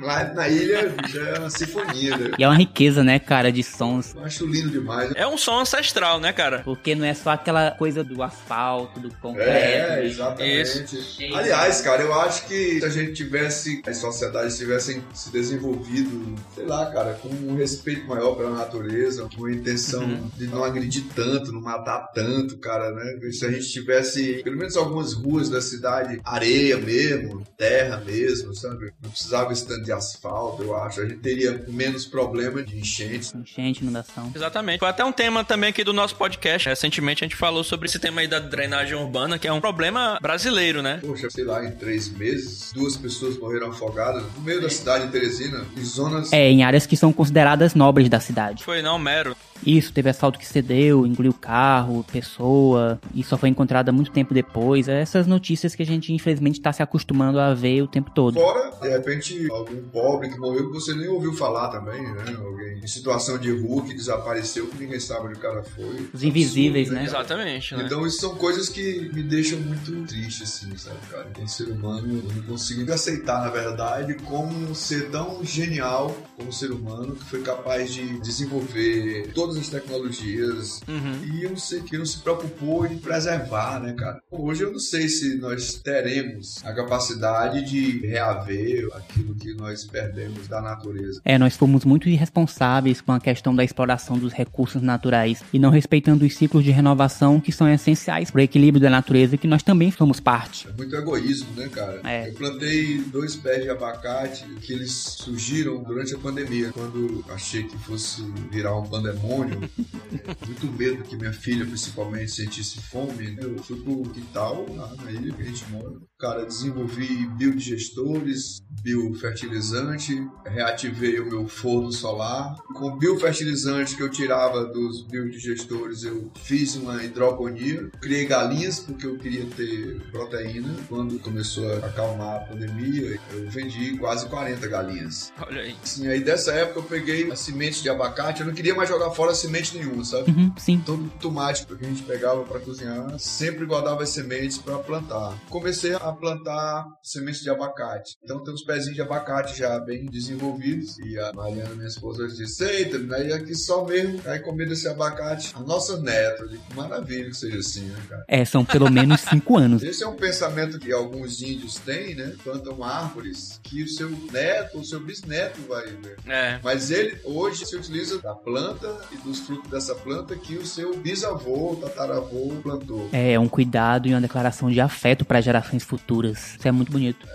[0.00, 2.30] Lá na ilha bicho, é uma sinfonia, né?
[2.38, 4.14] E é uma riqueza, né, cara, de sons.
[4.14, 5.12] Eu acho lindo demais.
[5.14, 6.60] É um som ancestral, né, cara?
[6.64, 9.48] Porque não é só aquela coisa do asfalto, do concreto.
[9.50, 11.32] É, exatamente.
[11.34, 16.64] Aliás, cara, eu acho que se a gente tivesse, as sociedades tivessem se desenvolvido, sei
[16.66, 20.30] lá, cara, com um respeito maior pela natureza, com a intenção Uhum.
[20.36, 23.30] de não agredir tanto, não matar tanto, cara, né?
[23.32, 28.92] Se a gente tivesse, pelo menos algumas ruas da cidade, areia mesmo, terra mesmo, sabe?
[29.02, 31.00] Não precisava esse tanto de asfalto, eu acho.
[31.00, 33.34] A gente teria menos problema de enchentes.
[33.34, 34.30] Enchente, inundação.
[34.34, 34.78] Exatamente.
[34.78, 36.68] Foi até um tema também aqui do nosso podcast.
[36.68, 40.18] Recentemente a gente falou sobre esse tema aí da drenagem urbana, que é um problema
[40.20, 41.00] brasileiro, né?
[41.04, 45.12] Poxa, sei lá, em três meses, duas pessoas morreram afogadas no meio da cidade de
[45.12, 46.32] Teresina, em zonas.
[46.32, 48.62] É, em áreas que são consideradas nobres da cidade.
[48.62, 49.36] Foi não, mero.
[49.64, 54.88] Isso, teve assalto que cedeu, engoliu carro, pessoa, e só foi encontrada muito tempo depois.
[54.88, 58.34] É Essas notícias que a gente, infelizmente, tá se acostumando a ver o tempo todo.
[58.34, 62.36] Fora, de repente, algum pobre que morreu que você nem ouviu falar também, né?
[62.38, 66.08] Alguém em situação de rua que desapareceu, que ninguém sabe onde o cara foi.
[66.12, 67.04] Os invisíveis, Absurdo, né?
[67.04, 67.82] Exatamente, né?
[67.84, 71.24] Então isso são coisas que me deixam muito triste, assim, sabe, cara?
[71.34, 76.52] Tem ser humano, eu não consigo aceitar, na verdade, como um ser tão genial como
[76.52, 81.24] ser humano que foi capaz de desenvolver todas as tecnologias Uhum.
[81.24, 84.20] e eu não sei que não se preocupou em preservar, né, cara?
[84.30, 90.48] Hoje eu não sei se nós teremos a capacidade de reaver aquilo que nós perdemos
[90.48, 91.20] da natureza.
[91.24, 95.70] É, nós fomos muito irresponsáveis com a questão da exploração dos recursos naturais e não
[95.70, 99.62] respeitando os ciclos de renovação que são essenciais para o equilíbrio da natureza que nós
[99.62, 100.66] também somos parte.
[100.68, 102.00] É muito egoísmo, né, cara?
[102.04, 102.28] É.
[102.30, 107.78] Eu plantei dois pés de abacate que eles surgiram durante a pandemia, quando achei que
[107.78, 109.35] fosse virar um pandemônio.
[109.44, 113.32] É, muito medo que minha filha, principalmente, sentisse fome.
[113.32, 113.38] né?
[113.42, 115.92] Eu fui pro quintal, lá na ilha que a gente mora.
[116.18, 122.56] Cara, desenvolvi biodigestores, biofertilizante, reativei o meu forno solar.
[122.74, 127.90] Com biofertilizante que eu tirava dos biodigestores, eu fiz uma hidroponia.
[128.00, 130.74] Criei galinhas porque eu queria ter proteína.
[130.88, 135.32] Quando começou a acalmar a pandemia, eu vendi quase 40 galinhas.
[135.40, 135.76] Olha aí.
[135.82, 138.40] Assim, aí dessa época eu peguei a semente de abacate.
[138.40, 140.30] Eu não queria mais jogar fora semente nenhuma, sabe?
[140.30, 140.82] Uhum, sim.
[140.84, 145.36] Todo tomate que a gente pegava para cozinhar, sempre guardava as sementes para plantar.
[145.48, 148.16] Comecei a plantar sementes de abacate.
[148.22, 150.98] Então tem uns pezinhos de abacate já bem desenvolvidos.
[150.98, 155.52] E a Mariana, minha esposa, disse: Eita, aí aqui só mesmo, aí comer desse abacate.
[155.54, 158.24] A nossa neta, eu digo, maravilha que seja assim, né, cara?
[158.28, 159.82] É, são pelo menos cinco anos.
[159.82, 162.34] Esse é um pensamento que alguns índios têm, né?
[162.42, 166.16] Plantam árvores que o seu neto ou seu bisneto vai ver.
[166.26, 166.60] É.
[166.62, 170.96] Mas ele hoje se utiliza da planta e dos frutos dessa planta que o seu
[170.96, 173.08] bisavô, tataravô plantou.
[173.12, 176.56] É um cuidado e uma declaração de afeto para gerações futuras.
[176.58, 177.26] Isso é muito bonito.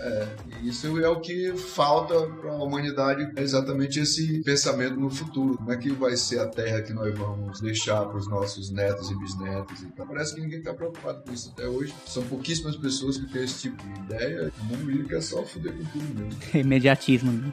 [0.60, 5.56] E isso é o que falta para a humanidade, é exatamente esse pensamento no futuro.
[5.56, 9.10] Como é que vai ser a terra que nós vamos deixar para os nossos netos
[9.10, 9.82] e bisnetos?
[9.82, 11.94] Então, parece que ninguém está preocupado com isso até hoje.
[12.06, 14.52] São pouquíssimas pessoas que têm esse tipo de ideia.
[14.60, 16.38] O mundo quer só foder com tudo mesmo.
[16.54, 17.32] Imediatismo.
[17.32, 17.52] Né?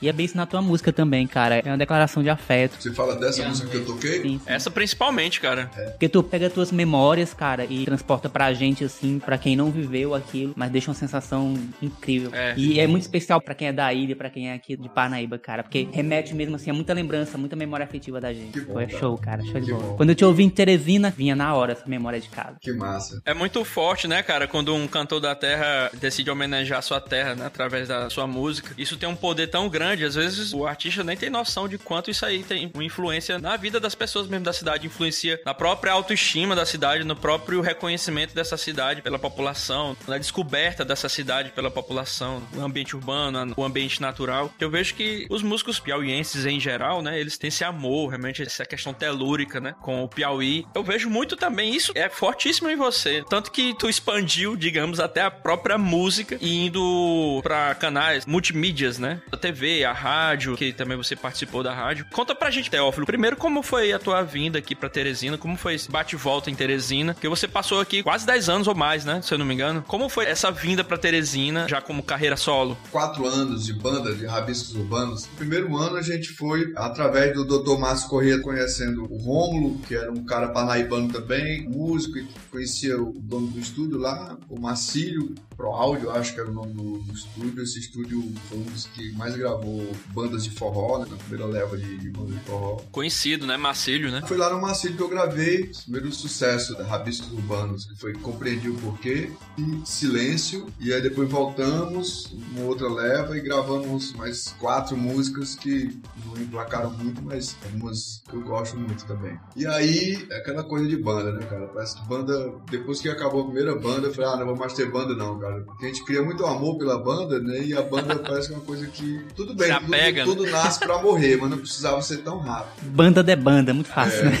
[0.00, 1.56] E é bem isso na tua música também, cara.
[1.56, 2.80] É uma declaração de afeto.
[2.80, 4.22] Você fala dessa música que eu toquei?
[4.22, 4.40] Sim, sim.
[4.46, 5.70] Essa principalmente, cara.
[5.90, 10.14] Porque tu pega tuas memórias, cara, e transporta pra gente, assim, pra quem não viveu
[10.14, 12.30] aquilo, mas deixa uma sensação incrível.
[12.32, 12.54] É.
[12.56, 15.38] E é muito especial pra quem é da ilha, pra quem é aqui de Parnaíba,
[15.38, 18.52] cara, porque remete mesmo, assim, a muita lembrança, muita memória afetiva da gente.
[18.52, 18.98] Que bom, Foi cara.
[18.98, 19.84] show, cara, show de Que bola.
[19.84, 19.96] bom.
[19.96, 22.56] Quando eu te ouvi em Teresina, vinha na hora essa memória de casa.
[22.60, 23.20] Que massa.
[23.24, 27.34] É muito forte, né, cara, quando um cantor da terra decide homenagear a sua terra,
[27.34, 28.72] né, através da sua música.
[28.78, 30.04] Isso tem um poder tão grande grande.
[30.04, 33.56] Às vezes o artista nem tem noção de quanto isso aí tem uma influência na
[33.56, 38.34] vida das pessoas mesmo da cidade, influencia na própria autoestima da cidade, no próprio reconhecimento
[38.34, 44.00] dessa cidade pela população, na descoberta dessa cidade pela população, o ambiente urbano, o ambiente
[44.00, 44.52] natural.
[44.58, 48.64] Eu vejo que os músicos piauienses em geral, né, eles têm esse amor, realmente essa
[48.64, 50.64] questão telúrica, né, com o Piauí.
[50.74, 55.22] Eu vejo muito também isso é fortíssimo em você, tanto que tu expandiu, digamos, até
[55.22, 59.20] a própria música indo para canais multimídias, né?
[59.32, 62.06] A TV, a rádio, que também você participou da rádio.
[62.12, 65.74] Conta pra gente, Teófilo, primeiro como foi a tua vinda aqui para Teresina, como foi
[65.74, 69.34] esse bate-volta em Teresina, que você passou aqui quase 10 anos ou mais, né, se
[69.34, 69.82] eu não me engano.
[69.88, 72.78] Como foi essa vinda para Teresina, já como carreira solo?
[72.92, 75.26] Quatro anos de banda de rabiscos urbanos.
[75.26, 77.76] No primeiro ano a gente foi através do Dr.
[77.76, 83.12] Márcio Corrêa conhecendo o Rômulo, que era um cara parnaibano também, músico, e conhecia o
[83.18, 87.12] dono do estúdio lá, o Marcílio, Pro Áudio, acho que era o nome do, do,
[87.12, 87.64] estúdio.
[87.64, 91.76] Esse estúdio foi um dos que mais gravou bandas de forró, né, na primeira leva
[91.76, 92.80] de, de bandas de forró.
[93.08, 93.56] Conhecido, né?
[93.56, 94.22] Marcílio, né?
[94.26, 98.12] Foi lá no Marcílio que eu gravei o primeiro sucesso da Rabiscos Urbanos, que foi
[98.12, 100.66] Compreendi o Porquê e Silêncio.
[100.78, 106.90] E aí depois voltamos, uma outra leva, e gravamos mais quatro músicas que não emplacaram
[106.90, 109.40] muito, mas algumas que eu gosto muito também.
[109.56, 111.66] E aí, é aquela coisa de banda, né, cara?
[111.68, 114.74] Parece que banda, depois que acabou a primeira banda, eu falei, ah, não vou mais
[114.74, 115.62] ter banda não, cara.
[115.62, 117.62] Porque a gente cria muito amor pela banda, né?
[117.62, 119.24] E a banda parece que é uma coisa que.
[119.34, 120.50] Tudo bem, tudo, apega, tudo, né?
[120.50, 122.87] nasce pra morrer, mas não precisava ser tão rápido.
[122.88, 124.24] Banda de banda, muito fácil, É.
[124.30, 124.38] né?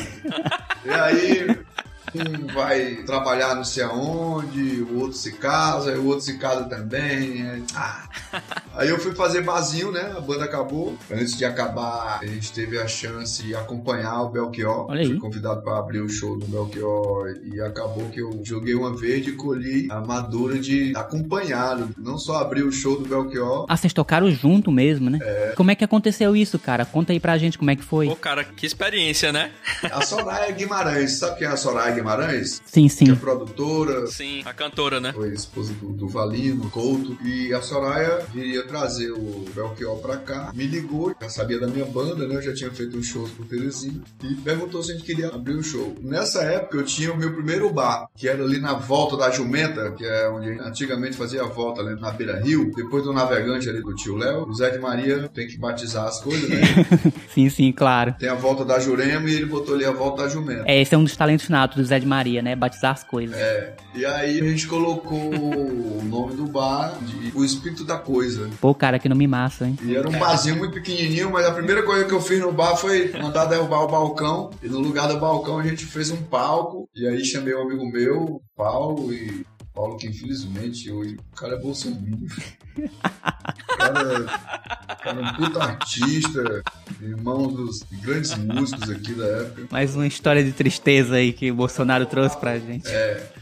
[0.84, 1.58] E aí,
[2.14, 7.42] um vai trabalhar não sei aonde, o outro se casa, o outro se casa também.
[7.42, 8.08] é- ah.
[8.74, 10.12] Aí eu fui fazer barzinho, né?
[10.16, 10.96] A banda acabou.
[11.10, 14.86] Antes de acabar, a gente teve a chance de acompanhar o Belchior.
[14.86, 19.30] Fui convidado para abrir o show do Belchior e acabou que eu joguei uma verde
[19.30, 21.90] e colhi a madura de acompanhá-lo.
[21.98, 25.18] Não só abrir o show do Belchior, Ah, vocês tocaram junto mesmo, né?
[25.56, 26.84] Como é que aconteceu isso, cara?
[26.84, 28.06] Conta aí pra gente como é que foi.
[28.08, 29.50] Pô, cara, que experiência, né?
[29.90, 31.12] a Soraya Guimarães.
[31.18, 32.62] Sabe quem é a Soraya Guimarães?
[32.64, 33.14] Sim, Que é sim.
[33.16, 35.12] produtora, Sim, a cantora, né?
[35.12, 40.52] foi esposa do, do Valino, Couto, e a Soraya viria trazer o Belchior pra cá,
[40.54, 42.36] me ligou, já sabia da minha banda, né?
[42.36, 45.54] Eu já tinha feito uns shows por Teresina, e perguntou se a gente queria abrir
[45.54, 45.94] o show.
[46.00, 49.90] Nessa época eu tinha o meu primeiro bar, que era ali na volta da Jumenta,
[49.92, 53.82] que é onde antigamente fazia a volta ali na Beira Rio, depois do navegante ali
[53.82, 56.58] do tio Léo, o Zé de Maria tem que batizar as coisas, né?
[57.34, 58.14] Sim, sim, claro.
[58.18, 60.64] tem a volta da Jurema e ele botou ali a volta da Jumenta.
[60.66, 62.54] É, esse é um dos talentos natos do Zé de Maria, né?
[62.54, 63.36] Batizar as coisas.
[63.94, 68.48] E aí a gente colocou o nome do bar de O Espírito da Coisa.
[68.60, 69.78] Pô, cara, que nome massa, hein?
[69.82, 72.76] E era um barzinho muito pequenininho, mas a primeira coisa que eu fiz no bar
[72.76, 74.50] foi mandar derrubar o balcão.
[74.62, 76.88] E no lugar do balcão a gente fez um palco.
[76.94, 79.46] E aí chamei um amigo meu, Paulo, e
[79.78, 82.26] Paulo que infelizmente hoje o cara é bolsominion.
[82.76, 86.62] O cara, o cara é um puta artista,
[87.00, 89.68] irmão dos grandes músicos aqui da época.
[89.70, 92.88] Mais uma história de tristeza aí que o Bolsonaro trouxe pra gente.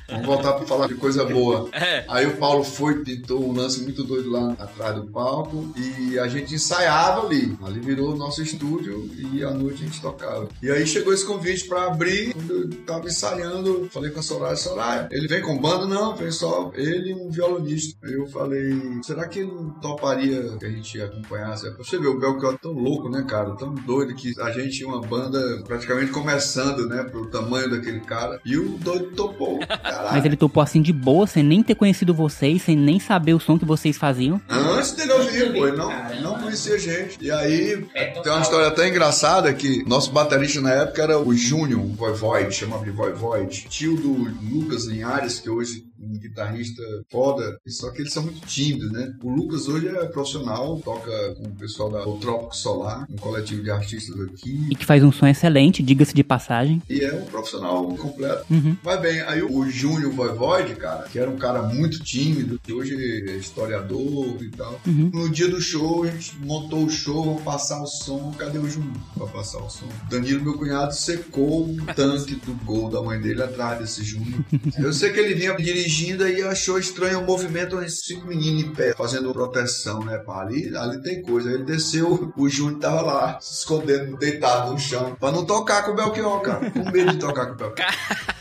[0.09, 1.69] Vamos voltar para falar de coisa boa.
[1.87, 2.05] É.
[2.09, 6.27] Aí o Paulo foi, pintou um lance muito doido lá atrás do palco e a
[6.27, 7.57] gente ensaiava ali.
[7.63, 10.49] Ali virou o nosso estúdio e à noite a gente tocava.
[10.63, 12.33] E aí chegou esse convite para abrir.
[12.33, 15.87] Quando eu tava ensaiando, falei com a Soraya, Soraya, ele vem com banda?
[15.87, 17.99] Não, vem só ele e um violonista.
[18.05, 21.71] Aí eu falei, será que ele não toparia que a gente acompanhasse?
[21.77, 23.55] Você vê o Belchior é tão louco, né, cara?
[23.57, 28.41] Tão doido que a gente tinha uma banda praticamente começando, né, pro tamanho daquele cara.
[28.45, 29.61] E o doido topou.
[30.11, 33.41] Mas ele topou assim de boa, sem nem ter conhecido vocês, sem nem saber o
[33.41, 34.41] som que vocês faziam.
[34.49, 37.19] Antes dele ouvir, pô, ele não, não conhecia a gente.
[37.21, 37.85] E aí,
[38.23, 42.85] tem uma história até engraçada que nosso baterista na época era o Júnior Voivode, chamava
[42.85, 44.13] de Voivode, tio do
[44.51, 49.13] Lucas Linhares, que hoje um guitarrista foda, só que eles são muito tímidos, né?
[49.23, 53.63] O Lucas hoje é profissional, toca com o pessoal da O Trópico Solar, um coletivo
[53.63, 56.83] de artistas aqui, E que faz um som excelente, diga-se de passagem.
[56.89, 58.45] e é um profissional completo.
[58.51, 58.77] Uhum.
[58.83, 62.95] Vai bem, aí o Júnior Voivode, cara, que era um cara muito tímido, que hoje
[63.29, 64.81] é historiador e tal.
[64.87, 65.11] Uhum.
[65.13, 68.33] No dia do show, a gente montou o show, vamos passar o som.
[68.39, 69.87] Cadê o Júnior pra passar o som?
[70.11, 74.45] Danilo, meu cunhado, secou o tanque do gol da mãe dele atrás desse Júnior.
[74.79, 75.55] Eu sei que ele vinha
[75.97, 80.19] dirigindo e achou estranho o movimento, uns cinco meninos em pé, fazendo proteção, né?
[80.19, 80.43] pá?
[80.43, 81.51] Ali, ali tem coisa.
[81.51, 85.93] Ele desceu, o Júnior tava lá, se escondendo, deitado no chão, pra não tocar com
[85.93, 86.71] o Belchior, cara.
[86.71, 87.89] Com medo de tocar com o Belchior.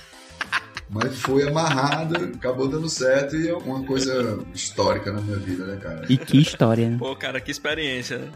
[0.88, 5.78] Mas foi amarrado, acabou dando certo e é uma coisa histórica na minha vida, né,
[5.82, 6.06] cara?
[6.08, 6.98] E que história, né?
[6.98, 8.32] Pô, cara, que experiência, né?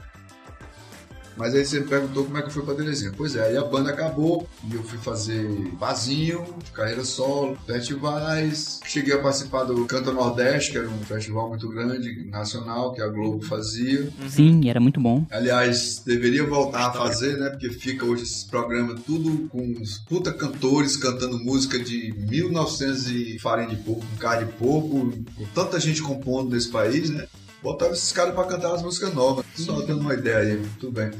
[1.39, 3.13] Mas aí você me perguntou como é que eu fui pra Teresina.
[3.15, 5.47] Pois é, aí a banda acabou e eu fui fazer
[5.79, 8.81] vazinho, carreira solo, festivais.
[8.85, 13.07] Cheguei a participar do Canta Nordeste, que era um festival muito grande, nacional, que a
[13.07, 14.11] Globo fazia.
[14.27, 15.25] Sim, era muito bom.
[15.31, 17.49] Aliás, deveria voltar a fazer, né?
[17.51, 23.39] Porque fica hoje esses programas tudo com os puta cantores cantando música de 1900 e
[23.39, 27.27] farinha de porco, com cara de porco, com tanta gente compondo nesse país, né?
[27.61, 29.45] Botava esses caras pra cantar as músicas novas.
[29.55, 31.11] Só dando uma ideia aí, tudo bem.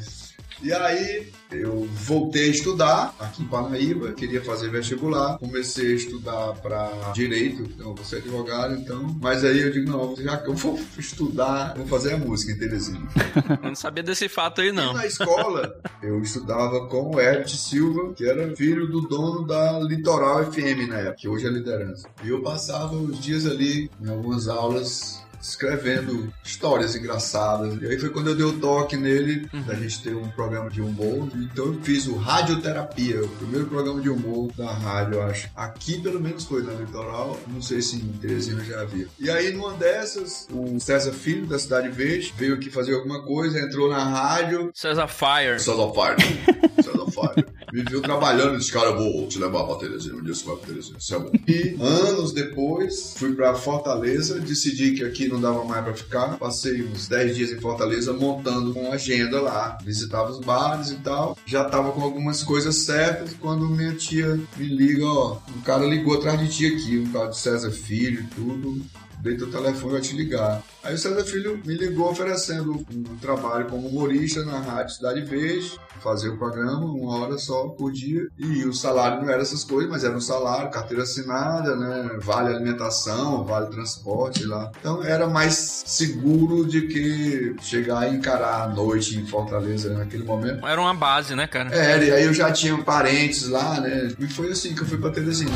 [0.62, 6.54] E aí eu voltei a estudar aqui em Parnaíba, queria fazer vestibular, comecei a estudar
[6.56, 9.18] para direito, então vou ser advogado, então.
[9.22, 12.58] Mas aí eu digo, não, já que eu vou estudar, vou fazer a música em
[12.58, 13.08] Teresina.
[13.64, 14.92] Eu não sabia desse fato aí, não.
[14.92, 19.80] E na escola, eu estudava com o Herbert Silva, que era filho do dono da
[19.80, 22.08] Litoral FM na época, que hoje é liderança.
[22.24, 27.82] E eu passava os dias ali em algumas aulas escrevendo histórias engraçadas.
[27.82, 30.82] E aí foi quando eu dei o toque nele, da gente ter um programa de
[30.82, 31.30] humor.
[31.36, 35.50] Então eu fiz o Radioterapia, o primeiro programa de humor da rádio, eu acho.
[35.56, 39.08] Aqui pelo menos foi na Litoral, não sei se em Teresina já havia.
[39.20, 43.60] E aí numa dessas, o César Filho, da Cidade Verde, veio aqui fazer alguma coisa,
[43.60, 44.72] entrou na rádio.
[44.74, 45.60] César Fire.
[45.60, 46.18] César Fire.
[46.84, 47.59] César Fire.
[47.72, 50.56] Viu trabalhando e disse, cara, eu vou te levar pra Teresina, um dia você vai
[50.56, 51.32] pra Teresina, isso é bom.
[51.48, 56.82] E anos depois, fui pra Fortaleza, decidi que aqui não dava mais pra ficar, passei
[56.84, 61.64] uns 10 dias em Fortaleza montando uma agenda lá, visitava os bares e tal, já
[61.64, 66.40] tava com algumas coisas certas, quando minha tia me liga, ó, um cara ligou atrás
[66.40, 68.82] de ti aqui, um tal de César Filho e tudo,
[69.20, 70.62] dei teu telefone vai te ligar.
[70.84, 75.78] Aí o César Filho me ligou oferecendo um trabalho como humorista na Rádio Cidade Verde,
[76.02, 78.28] fazer o programa uma hora só por dia.
[78.38, 82.18] E o salário não era essas coisas, mas era um salário, carteira assinada, né?
[82.22, 84.72] Vale alimentação, vale transporte, sei lá.
[84.80, 90.66] Então era mais seguro de que chegar e encarar a noite em Fortaleza naquele momento.
[90.66, 91.74] Era uma base, né, cara?
[91.74, 94.14] Era, e aí eu já tinha parentes lá, né?
[94.18, 95.52] E foi assim que eu fui pra Teresina.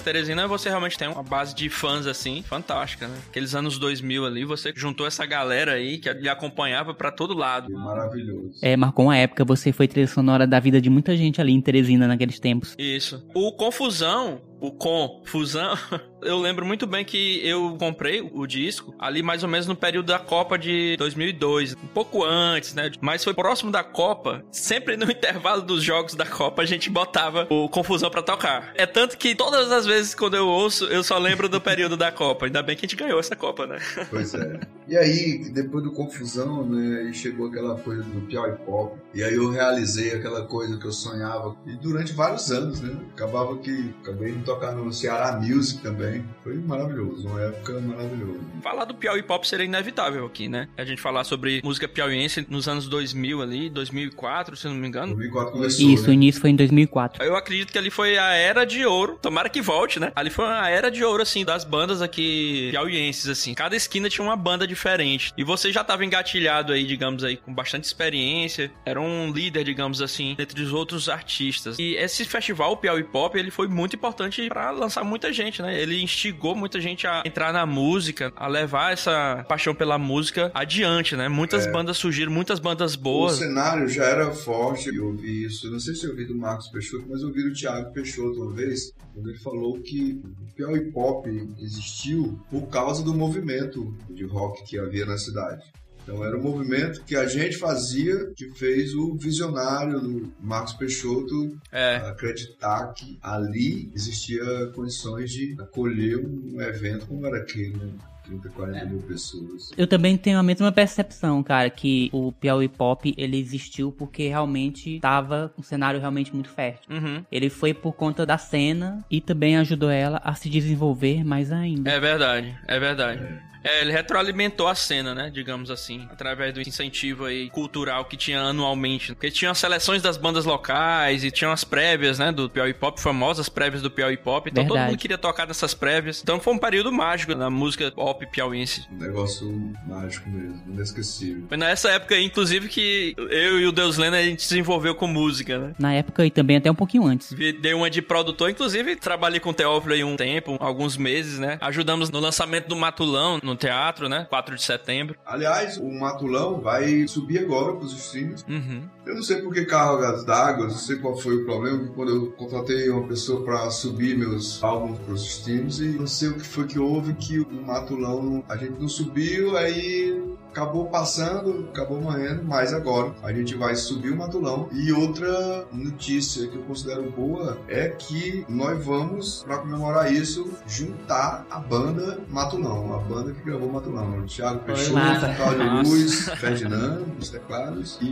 [0.00, 3.16] Teresina, você realmente tem uma base de fãs, assim, fantástica, né?
[3.28, 7.72] Aqueles anos 2000 ali, você juntou essa galera aí que lhe acompanhava pra todo lado.
[7.72, 8.58] Maravilhoso.
[8.62, 11.60] É, marcou uma época, você foi trilha sonora da vida de muita gente ali em
[11.60, 12.74] Teresina naqueles tempos.
[12.78, 13.24] Isso.
[13.34, 15.76] O Confusão, o Confusão,
[16.22, 20.06] eu lembro muito bem que eu comprei o disco ali mais ou menos no período
[20.06, 22.90] da Copa de 2002, um pouco antes, né?
[23.00, 27.46] Mas foi próximo da Copa, sempre no intervalo dos jogos da Copa a gente botava
[27.50, 28.72] o Confusão pra tocar.
[28.74, 32.12] É tanto que todas as vezes quando eu ouço, eu só lembro do período da
[32.12, 32.46] Copa.
[32.46, 33.78] Ainda bem que a gente ganhou essa Copa, né?
[34.10, 34.60] Pois é.
[34.90, 39.36] E aí, depois do Confusão, né, e chegou aquela coisa do Piauí Pop, e aí
[39.36, 44.32] eu realizei aquela coisa que eu sonhava, e durante vários anos, né, acabava que, acabei
[44.32, 48.40] de tocar no Ceará Music também, foi maravilhoso, uma época maravilhosa.
[48.60, 50.66] Falar do Piauí Pop seria inevitável aqui, né?
[50.76, 55.14] A gente falar sobre música piauiense nos anos 2000 ali, 2004, se não me engano.
[55.14, 56.14] 2004 começou, Isso, o né?
[56.14, 57.22] início foi em 2004.
[57.22, 59.20] Eu acredito que ali foi a era de ouro.
[59.22, 60.10] Tomara que volte, né?
[60.16, 63.54] Ali foi a era de ouro, assim, das bandas aqui piauienses, assim.
[63.54, 65.32] Cada esquina tinha uma banda diferente.
[65.36, 68.72] E você já tava engatilhado aí, digamos aí, com bastante experiência.
[68.84, 71.78] Era um líder, digamos assim, entre os outros artistas.
[71.78, 75.78] E esse festival, o Piauí Pop, ele foi muito importante pra lançar muita gente, né?
[75.78, 81.14] Ele instigou muita gente a entrar na música, a levar essa paixão pela música adiante,
[81.14, 81.28] né?
[81.28, 83.36] Muitas bandas surgiram, muitas bandas O boas.
[83.36, 87.04] cenário já era forte, eu ouvi isso, não sei se eu ouvi do Marcos Peixoto,
[87.08, 91.28] mas eu ouvi do Thiago Peixoto uma vez, quando ele falou que o Piauí Pop
[91.58, 95.64] existiu por causa do movimento de rock que havia na cidade.
[96.02, 101.56] Então era um movimento que a gente fazia, que fez o visionário do Marcos Peixoto
[101.70, 101.96] É.
[101.96, 104.42] acreditar que ali existia
[104.74, 107.90] condições de acolher um evento como era aquele, né?
[108.24, 109.70] 30, 40 mil pessoas.
[109.76, 115.00] Eu também tenho a mesma percepção, cara, que o Piauí Pop, ele existiu porque realmente
[115.00, 116.94] tava um cenário realmente muito fértil.
[116.94, 117.24] Uhum.
[117.30, 121.90] Ele foi por conta da cena e também ajudou ela a se desenvolver mais ainda.
[121.90, 123.20] É verdade, é verdade.
[123.20, 125.30] É, ele retroalimentou a cena, né?
[125.32, 129.14] Digamos assim, através do incentivo aí cultural que tinha anualmente.
[129.14, 132.32] Porque tinha as seleções das bandas locais e tinha as prévias, né?
[132.32, 134.48] Do Piauí Pop, famosas prévias do Piauí Pop.
[134.48, 134.92] Então todo Verdade.
[134.92, 136.20] mundo queria tocar nessas prévias.
[136.22, 138.86] Então foi um período mágico na música pop piauiense.
[138.92, 141.44] Um negócio mágico mesmo, inesquecível.
[141.48, 144.94] Foi nessa época, aí, inclusive, que eu e o Deus Lena a gente se desenvolveu
[144.94, 145.74] com música, né?
[145.78, 147.32] Na época e também até um pouquinho antes.
[147.32, 151.58] Dei uma de produtor, inclusive trabalhei com o Teófilo aí um tempo, alguns meses, né?
[151.60, 154.26] Ajudamos no lançamento do Matulão no teatro, né?
[154.28, 155.16] 4 de setembro.
[155.26, 158.44] Aliás, o Matulão vai subir agora para os streams.
[158.48, 158.88] Uhum.
[159.04, 162.32] Eu não sei por que cargas d'água, não sei qual foi o problema, quando eu
[162.32, 166.46] contratei uma pessoa para subir meus álbuns para os streams e não sei o que
[166.46, 172.44] foi que houve que o Matulão, a gente não subiu, aí acabou passando, acabou morrendo,
[172.44, 174.68] mas agora a gente vai subir o Matulão.
[174.72, 181.46] E outra notícia que eu considero boa é que nós vamos, para comemorar isso, juntar
[181.50, 184.18] a banda Matulão, a banda que gravou Matulão.
[184.18, 185.00] O Thiago Peixoto,
[185.36, 188.10] Cláudio Luz, Ferdinando, os teclados e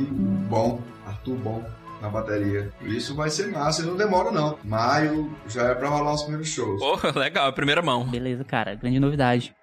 [0.49, 1.65] Bom, Arthur Bom
[2.01, 2.73] na bateria.
[2.83, 4.57] Isso vai ser massa e não demora não.
[4.63, 6.81] Maio já é pra rolar os primeiros shows.
[6.81, 8.07] Porra, legal, primeira mão.
[8.07, 9.55] Beleza, cara, grande novidade.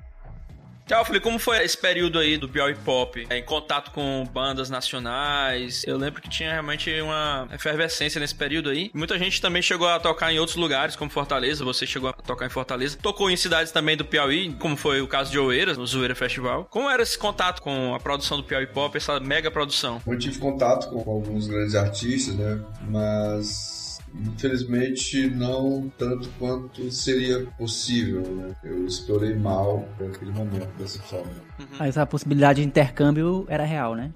[1.05, 3.25] Felipe, como foi esse período aí do Piauí Pop?
[3.29, 5.83] É, em contato com bandas nacionais?
[5.86, 8.91] Eu lembro que tinha realmente uma efervescência nesse período aí.
[8.93, 11.65] Muita gente também chegou a tocar em outros lugares, como Fortaleza.
[11.65, 12.97] Você chegou a tocar em Fortaleza.
[13.01, 16.65] Tocou em cidades também do Piauí, como foi o caso de Oeiras, no Zoeira Festival.
[16.69, 20.01] Como era esse contato com a produção do Piauí Pop, essa mega produção?
[20.05, 22.59] Eu tive contato com alguns grandes artistas, né?
[22.88, 23.84] Mas
[24.22, 28.22] Infelizmente, não tanto quanto seria possível.
[28.22, 28.55] Né?
[28.63, 31.32] Eu explorei mal naquele momento dessa forma.
[31.59, 31.66] Uhum.
[31.80, 34.11] Mas a possibilidade de intercâmbio era real, né?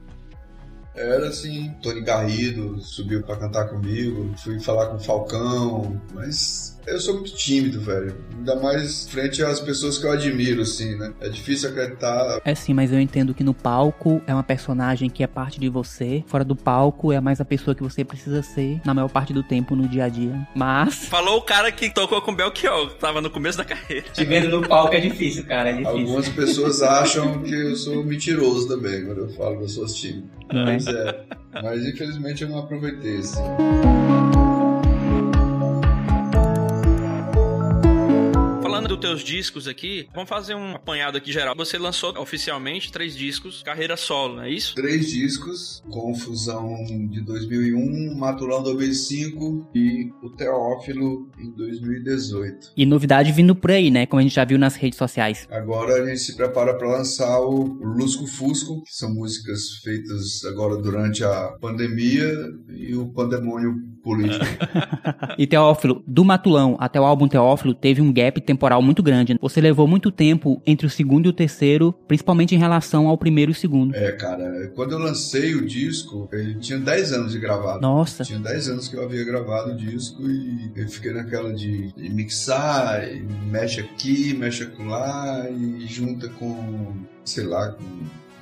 [0.95, 6.99] Era assim, Tony Garrido subiu para cantar comigo, fui falar com o Falcão, mas eu
[6.99, 8.15] sou muito tímido, velho.
[8.37, 11.13] Ainda mais frente às pessoas que eu admiro, assim, né?
[11.19, 12.41] É difícil acreditar.
[12.43, 15.69] É sim, mas eu entendo que no palco é uma personagem que é parte de
[15.69, 16.23] você.
[16.27, 19.43] Fora do palco é mais a pessoa que você precisa ser na maior parte do
[19.43, 20.47] tempo no dia a dia.
[20.55, 21.05] Mas.
[21.05, 24.05] Falou o cara que tocou com Belchior, que tava no começo da carreira.
[24.13, 25.69] Te vendo no palco é difícil, cara.
[25.69, 25.99] É difícil.
[25.99, 30.29] Algumas pessoas acham que eu sou mentiroso também quando eu falo que eu sou tímido.
[30.51, 31.25] Mas é.
[31.61, 33.41] Mas infelizmente eu não aproveitei, assim.
[38.89, 41.55] Dos teus discos aqui, vamos fazer um apanhado aqui geral.
[41.55, 44.73] Você lançou oficialmente três discos, carreira solo, não é isso?
[44.73, 46.75] Três discos, Confusão
[47.07, 52.71] de 2001, Matulão 2005 e o Teófilo em 2018.
[52.75, 54.07] E novidade vindo por aí, né?
[54.07, 55.47] Como a gente já viu nas redes sociais.
[55.51, 60.75] Agora a gente se prepara para lançar o Lusco Fusco, que são músicas feitas agora
[60.77, 62.33] durante a pandemia
[62.69, 64.45] e o pandemônio político.
[65.37, 69.37] e Teófilo, do Matulão até o álbum Teófilo, teve um gap temporal muito grande.
[69.41, 73.51] Você levou muito tempo entre o segundo e o terceiro, principalmente em relação ao primeiro
[73.51, 73.95] e o segundo.
[73.95, 77.81] É, cara, quando eu lancei o disco, ele tinha 10 anos de gravado.
[77.81, 78.23] Nossa.
[78.23, 83.01] Tinha 10 anos que eu havia gravado o disco e eu fiquei naquela de, mixar,
[83.49, 87.83] mexe aqui, mexe acolá e junta com, sei lá, com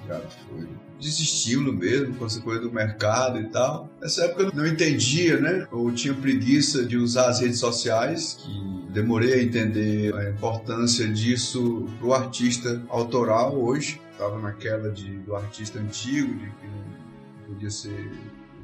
[0.08, 0.68] já foi
[1.00, 3.90] desestímulo mesmo, consequência do mercado e tal.
[4.02, 5.68] Nessa época eu não entendia, né?
[5.72, 11.88] Ou tinha preguiça de usar as redes sociais, que demorei a entender a importância disso
[12.00, 14.02] pro artista autoral hoje.
[14.12, 18.12] Estava naquela de, do artista antigo, de que não podia ser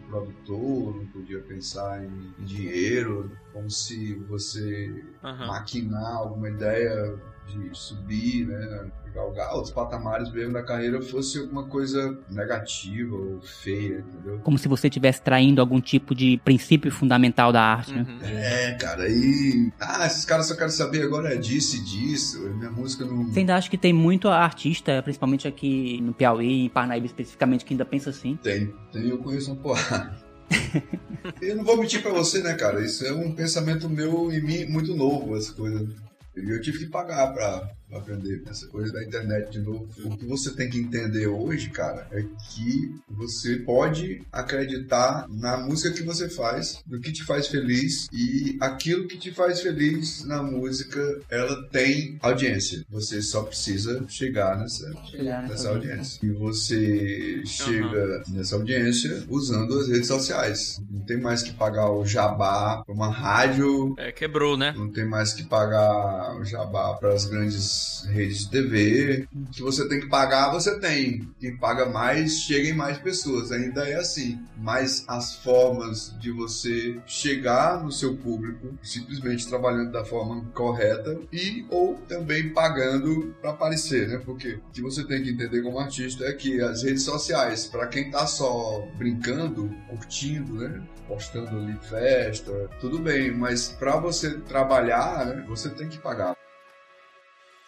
[0.10, 5.48] produtor, não podia pensar em dinheiro, como se você uhum.
[5.48, 7.16] maquinar alguma ideia
[7.48, 14.00] de subir, né, galgar outros patamares mesmo da carreira fosse alguma coisa negativa ou feia,
[14.00, 14.40] entendeu?
[14.44, 18.06] Como se você estivesse traindo algum tipo de princípio fundamental da arte, né?
[18.08, 18.18] uhum.
[18.18, 18.72] né?
[18.72, 19.72] É, cara, e...
[19.80, 23.26] Ah, esses caras só querem saber agora é disso e disso, minha música não...
[23.26, 27.74] Você ainda acha que tem muito artista, principalmente aqui no Piauí, em Parnaíba especificamente, que
[27.74, 28.38] ainda pensa assim?
[28.42, 30.18] Tem, tem, eu conheço uma porra.
[31.42, 32.84] eu não vou mentir pra você, né, cara?
[32.84, 35.88] Isso é um pensamento meu e mim muito novo, essa coisa.
[36.36, 39.88] E eu tive que pagar pra aprender essa coisa da internet de novo.
[40.04, 45.94] O que você tem que entender hoje, cara, é que você pode acreditar na música
[45.94, 50.42] que você faz, no que te faz feliz e aquilo que te faz feliz na
[50.42, 52.84] música, ela tem audiência.
[52.90, 56.20] Você só precisa chegar nessa, chegar nessa audiência.
[56.24, 58.34] E você chega uhum.
[58.36, 60.82] nessa audiência usando as redes sociais.
[61.04, 63.94] Não tem mais que pagar o jabá para uma rádio.
[63.98, 64.74] É, quebrou, né?
[64.76, 69.28] Não tem mais que pagar o jabá para as grandes redes de TV.
[69.52, 71.28] que você tem que pagar, você tem.
[71.42, 73.52] Quem paga mais, chega em mais pessoas.
[73.52, 74.40] Ainda é assim.
[74.58, 81.66] Mas as formas de você chegar no seu público, simplesmente trabalhando da forma correta e
[81.70, 84.22] ou também pagando para aparecer, né?
[84.24, 87.88] Porque o que você tem que entender como artista é que as redes sociais, para
[87.88, 90.82] quem tá só brincando, curtindo, né?
[91.08, 95.46] Postando ali festa, tudo bem, mas para você trabalhar, né?
[95.48, 96.36] você tem que pagar.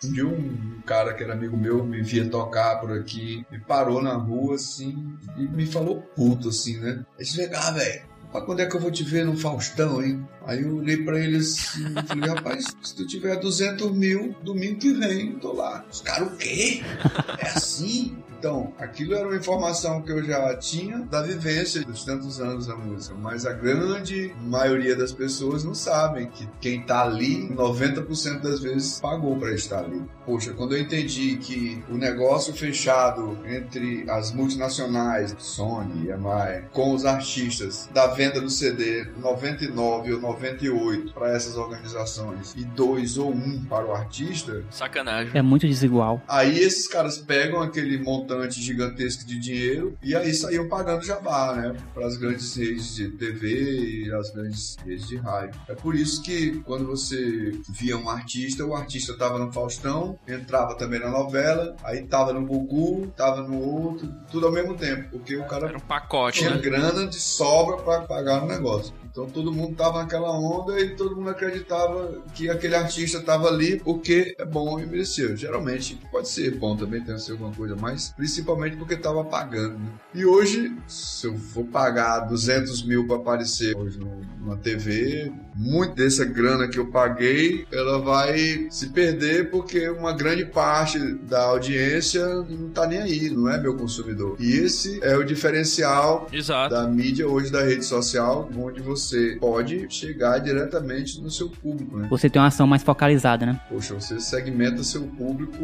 [0.04, 4.02] Um dia um cara que era amigo meu me via tocar por aqui, me parou
[4.02, 7.06] na rua assim e me falou puto assim, né?
[7.20, 8.04] Esse vem cá, velho.
[8.32, 10.28] Pra quando é que eu vou te ver no Faustão, hein?
[10.46, 14.92] Aí eu olhei pra ele assim falei, rapaz, se tu tiver 200 mil, domingo que
[14.94, 15.86] vem, tô lá.
[15.90, 16.82] Os caras, o quê?
[17.40, 18.18] É assim?
[18.46, 22.76] Então, aquilo era uma informação que eu já tinha da vivência dos tantos anos da
[22.76, 28.60] música, mas a grande maioria das pessoas não sabem que quem tá ali, 90% das
[28.60, 30.04] vezes pagou para estar ali.
[30.24, 37.04] Poxa, quando eu entendi que o negócio fechado entre as multinacionais, Sony, EMI, com os
[37.04, 43.36] artistas, da venda do CD 99 ou 98 para essas organizações e 2 ou 1
[43.36, 44.64] um para o artista.
[44.70, 45.32] Sacanagem.
[45.34, 46.22] É muito desigual.
[46.28, 51.76] Aí esses caras pegam aquele montante gigantesco de dinheiro e aí saíam pagando jabá, né?
[51.94, 55.60] Para as grandes redes de TV e as grandes redes de rádio.
[55.68, 60.76] É por isso que quando você via um artista, o artista estava no Faustão, entrava
[60.76, 65.36] também na novela, aí tava no Gugu, tava no outro, tudo ao mesmo tempo, porque
[65.36, 66.62] o cara Era um pacote, tinha né?
[66.62, 68.94] grana de sobra para pagar o negócio.
[69.16, 73.80] Então todo mundo tava naquela onda e todo mundo acreditava que aquele artista tava ali
[73.80, 75.38] porque é bom e merecia.
[75.38, 79.80] Geralmente pode ser bom também, tem ser alguma coisa, mas principalmente porque tava pagando.
[79.80, 79.90] né?
[80.14, 85.96] E hoje, se eu for pagar 200 mil para aparecer hoje no- numa TV, muito
[85.96, 92.24] dessa grana que eu paguei, ela vai se perder porque uma grande parte da audiência
[92.50, 94.38] não tá nem aí, não é meu consumidor.
[94.40, 96.76] E esse é o diferencial Exato.
[96.76, 102.08] da mídia hoje da rede social, onde você pode chegar diretamente no seu público, né?
[102.10, 103.60] Você tem uma ação mais focalizada, né?
[103.70, 105.58] Poxa, você segmenta seu público,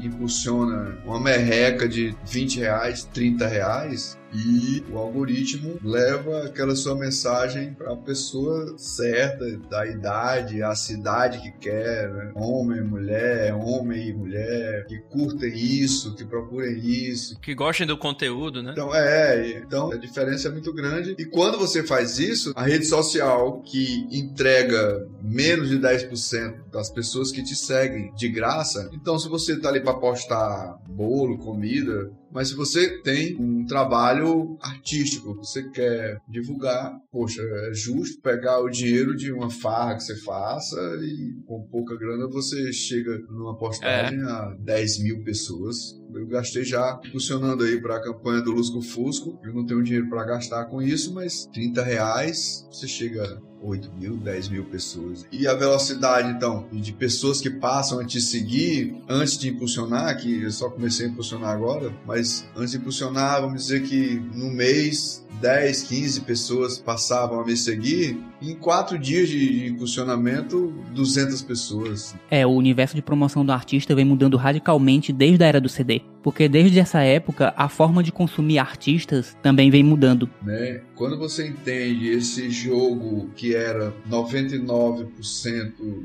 [0.00, 7.74] impulsiona uma merreca de 20 reais, 30 reais e o algoritmo leva aquela sua mensagem
[7.74, 12.32] para a pessoa certa, da idade, a cidade que quer, né?
[12.34, 18.62] homem, mulher, homem e mulher, que curtem isso, que procurem isso, Que gostem do conteúdo,
[18.62, 18.72] né?
[18.72, 21.14] então, é, então a diferença é muito grande.
[21.18, 27.30] E quando você faz isso, a rede social que entrega menos de 10% das pessoas
[27.30, 32.48] que te seguem de graça, então se você tá ali para postar bolo, comida, mas
[32.48, 39.16] se você tem um trabalho artístico, você quer divulgar, poxa, é justo pegar o dinheiro
[39.16, 44.54] de uma farra que você faça e com pouca grana você chega numa postagem a
[44.60, 45.76] 10 mil pessoas.
[46.14, 49.38] Eu gastei já funcionando aí para a campanha do Lusco Fusco.
[49.42, 53.92] Eu não tenho dinheiro para gastar com isso, mas 30 reais você chega a 8
[53.92, 55.26] mil, 10 mil pessoas.
[55.30, 60.42] E a velocidade, então, de pessoas que passam a te seguir antes de impulsionar, que
[60.42, 65.24] eu só comecei a impulsionar agora, mas antes de impulsionar, vamos dizer que no mês
[65.40, 68.18] 10, 15 pessoas passavam a me seguir.
[68.40, 72.14] Em quatro dias de impulsionamento, 200 pessoas.
[72.30, 76.02] É, o universo de promoção do artista vem mudando radicalmente desde a era do CD.
[76.22, 80.30] Porque desde essa época, a forma de consumir artistas também vem mudando.
[80.42, 80.80] né?
[80.98, 85.06] Quando você entende esse jogo que era 99%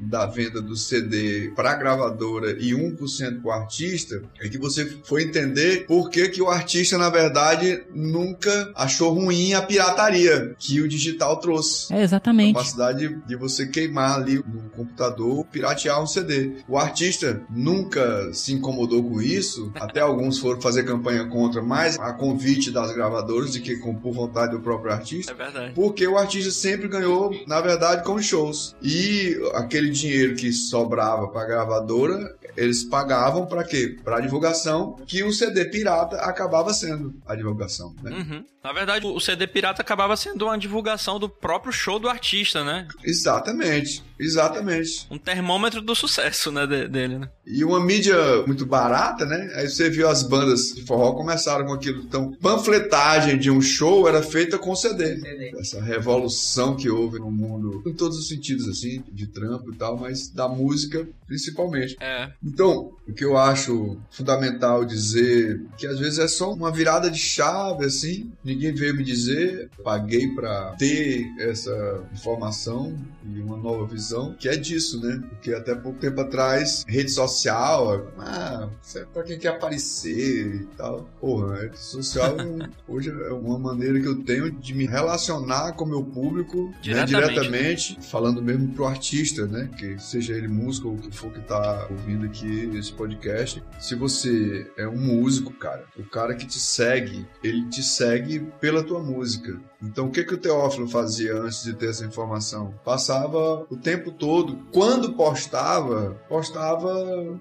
[0.04, 4.86] da venda do CD para a gravadora e 1% para o artista, é que você
[5.04, 10.80] foi entender por que, que o artista, na verdade, nunca achou ruim a pirataria que
[10.80, 11.92] o digital trouxe.
[11.92, 12.54] É, A exatamente.
[12.54, 16.52] capacidade de você queimar ali no computador, piratear um CD.
[16.68, 22.14] O artista nunca se incomodou com isso, até alguns foram fazer campanha contra, mas a
[22.14, 25.32] convite das gravadoras de que por vontade do próprio artista.
[25.32, 25.74] É verdade.
[25.74, 28.76] Porque o artista sempre ganhou, na verdade, com shows.
[28.82, 33.98] E aquele dinheiro que sobrava para a gravadora, eles pagavam para quê?
[34.04, 38.12] Para divulgação, que o CD pirata acabava sendo a divulgação, né?
[38.12, 38.46] Uhum.
[38.64, 42.88] Na verdade, o CD pirata acabava sendo uma divulgação do próprio show do artista, né?
[43.04, 45.06] Exatamente, exatamente.
[45.12, 47.30] Um termômetro do sucesso, né, de- dele, né?
[47.46, 48.16] E uma mídia
[48.48, 49.52] muito barata, né?
[49.56, 52.02] Aí você viu as bandas de forró começaram com aquilo.
[52.04, 55.20] Então, panfletagem de um show era feita com CD.
[55.60, 59.98] Essa revolução que houve no mundo, em todos os sentidos, assim, de trampo e tal,
[59.98, 61.96] mas da música principalmente.
[62.00, 62.30] É.
[62.44, 67.18] Então, o que eu acho fundamental dizer que às vezes é só uma virada de
[67.18, 68.32] chave, assim.
[68.44, 72.96] Ninguém veio me dizer, paguei pra ter essa informação
[73.26, 75.22] e uma nova visão, que é disso, né?
[75.30, 80.66] Porque até pouco tempo atrás, rede social, ah, isso é pra quem quer aparecer e
[80.78, 81.10] tal.
[81.20, 82.36] Porra, a rede social
[82.88, 86.76] hoje é uma maneira que eu tenho de me relacionar com o meu público né,
[86.82, 87.34] Diretamente.
[87.34, 89.70] diretamente falando mesmo pro artista, né?
[89.78, 93.64] Que seja ele músico ou o que for que tá ouvindo aqui esse podcast.
[93.80, 98.84] Se você é um músico, cara, o cara que te segue, ele te segue pela
[98.84, 99.60] tua música.
[99.84, 102.74] Então, o que, que o Teófilo fazia antes de ter essa informação?
[102.86, 106.90] Passava o tempo todo, quando postava, postava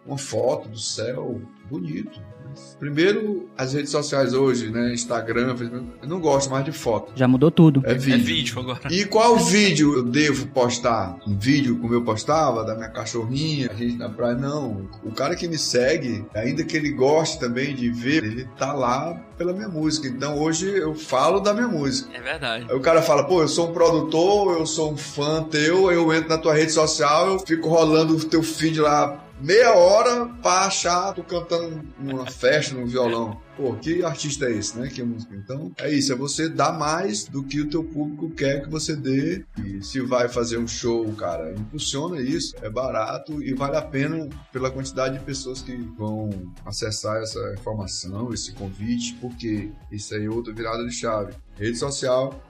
[0.04, 1.40] uma foto do céu
[1.70, 2.20] bonito.
[2.52, 2.76] Mais.
[2.78, 4.92] Primeiro, as redes sociais hoje, né?
[4.92, 7.12] Instagram, Facebook, eu não gosto mais de foto.
[7.14, 7.82] Já mudou tudo.
[7.84, 8.14] É vídeo.
[8.14, 8.80] É vídeo agora.
[8.90, 11.18] E qual vídeo eu devo postar?
[11.26, 14.34] Um vídeo como eu postava, da minha cachorrinha, a gente na praia?
[14.34, 14.88] Não.
[15.04, 19.14] O cara que me segue, ainda que ele goste também de ver, ele tá lá
[19.36, 20.06] pela minha música.
[20.06, 22.10] Então hoje eu falo da minha música.
[22.16, 22.66] É verdade.
[22.68, 26.12] Aí o cara fala, pô, eu sou um produtor, eu sou um fã teu, eu
[26.12, 30.66] entro na tua rede social, eu fico rolando o teu feed lá meia hora pra
[30.66, 33.40] achar tu cantando numa festa, num violão.
[33.56, 34.88] Pô, que artista é esse, né?
[34.88, 35.34] Que música.
[35.34, 38.96] Então, é isso, é você dar mais do que o teu público quer que você
[38.96, 39.44] dê.
[39.62, 44.28] E se vai fazer um show, cara, impulsiona isso, é barato e vale a pena
[44.52, 46.30] pela quantidade de pessoas que vão
[46.64, 51.34] acessar essa informação, esse convite, porque isso aí é outra virada de chave.
[51.58, 52.42] Rede social,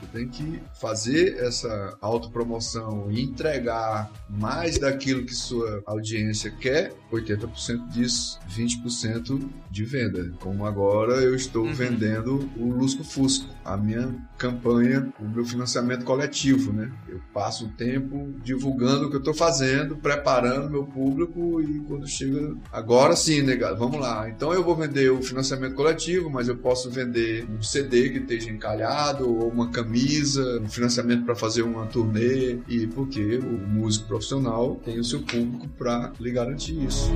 [0.00, 7.88] você tem que fazer essa autopromoção e entregar mais daquilo que sua audiência quer, 80%
[7.88, 10.32] disso, 20% de venda.
[10.40, 11.72] Como agora eu estou Uhum.
[11.74, 16.90] vendendo o Lusco Fusco, a minha campanha, o meu financiamento coletivo, né?
[17.08, 22.06] Eu passo o tempo divulgando o que eu estou fazendo, preparando meu público e quando
[22.06, 24.28] chega agora sim, negado, vamos lá.
[24.28, 28.50] Então eu vou vender o financiamento coletivo, mas eu posso vender um CD que esteja
[28.50, 34.74] encalhado ou uma camisa, um financiamento para fazer uma turnê e porque o músico profissional
[34.84, 37.10] tem o seu público para lhe garantir isso.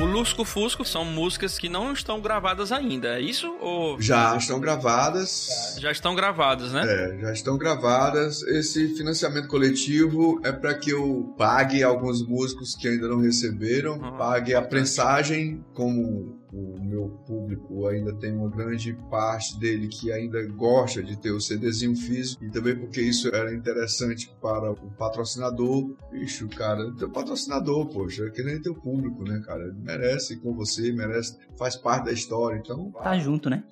[0.00, 3.54] O Lusco Fusco são músicas que não estão gravadas ainda, é isso?
[3.60, 5.76] Ou Já estão gravadas.
[5.78, 6.82] já estão gravadas, né?
[6.86, 8.42] É, já estão gravadas.
[8.42, 14.12] Esse financiamento coletivo é para que eu pague alguns músicos que ainda não receberam, Ah,
[14.12, 20.44] pague a prensagem, como o meu público ainda tem uma grande parte dele que ainda
[20.48, 25.94] gosta de ter o CDzinho físico, e também porque isso era interessante para o patrocinador.
[26.10, 29.72] Bicho, cara, teu patrocinador, poxa, é que nem teu público, né, cara?
[29.78, 33.64] Merece com você, merece, faz parte da história, então Tá junto, né?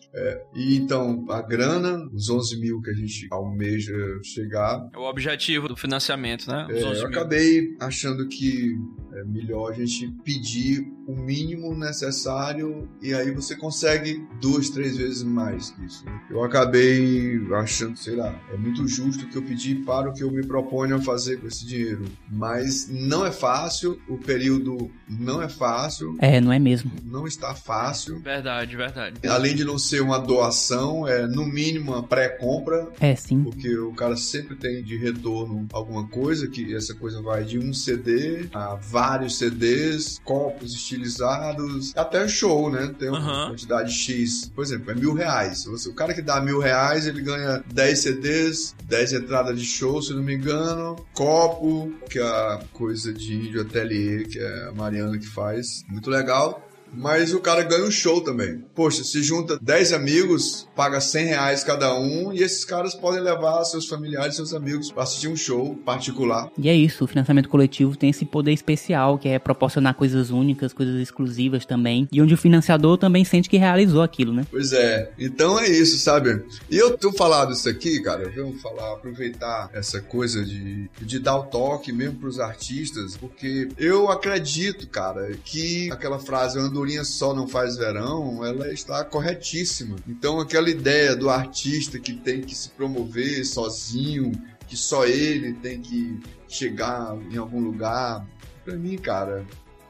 [0.54, 5.68] e então, a grana, os 11 mil que a gente almeja chegar, É o objetivo
[5.68, 6.66] do financiamento, né?
[6.70, 7.18] Os é, 11 eu mil.
[7.18, 8.74] acabei achando que
[9.12, 15.22] é melhor a gente pedir o mínimo necessário e aí você consegue duas, três vezes
[15.22, 16.04] mais que isso.
[16.04, 16.20] né?
[16.30, 20.30] Eu acabei achando, sei lá, é muito justo que eu pedi para o que eu
[20.30, 22.04] me proponho a fazer com esse dinheiro.
[22.30, 26.90] Mas não é fácil, o período não é fácil, É, não é mesmo.
[27.04, 28.20] não está fácil.
[28.20, 29.26] Verdade, verdade.
[29.26, 33.42] Além de não ser uma doação, é no mínimo uma pré-compra, É, sim.
[33.44, 37.72] porque o cara sempre tem de retorno alguma coisa, que essa coisa vai de um
[37.72, 38.97] CD a vários
[39.30, 42.94] CDs, copos estilizados, até show, né?
[42.98, 43.48] Tem uma Aham.
[43.48, 44.50] quantidade X.
[44.54, 45.66] Por exemplo, é mil reais.
[45.66, 50.12] O cara que dá mil reais, ele ganha 10 CDs, 10 entradas de show, se
[50.12, 55.18] não me engano, copo, que é a coisa de índio ateliê, que é a Mariana
[55.18, 55.84] que faz.
[55.88, 56.67] Muito legal.
[56.92, 58.64] Mas o cara ganha um show também.
[58.74, 63.64] Poxa, se junta 10 amigos, paga 100 reais cada um, e esses caras podem levar
[63.64, 66.50] seus familiares, seus amigos para assistir um show particular.
[66.56, 70.72] E é isso, o financiamento coletivo tem esse poder especial, que é proporcionar coisas únicas,
[70.72, 74.46] coisas exclusivas também, e onde o financiador também sente que realizou aquilo, né?
[74.50, 76.42] Pois é, então é isso, sabe?
[76.70, 81.18] E eu tô falando isso aqui, cara, eu venho falar, aproveitar essa coisa de, de
[81.18, 87.34] dar o toque mesmo pros artistas, porque eu acredito, cara, que aquela frase andorinha só
[87.34, 89.96] não faz verão, ela está corretíssima.
[90.06, 94.32] Então aquela ideia do artista que tem que se promover sozinho,
[94.66, 98.24] que só ele tem que chegar em algum lugar,
[98.64, 99.44] pra mim, cara,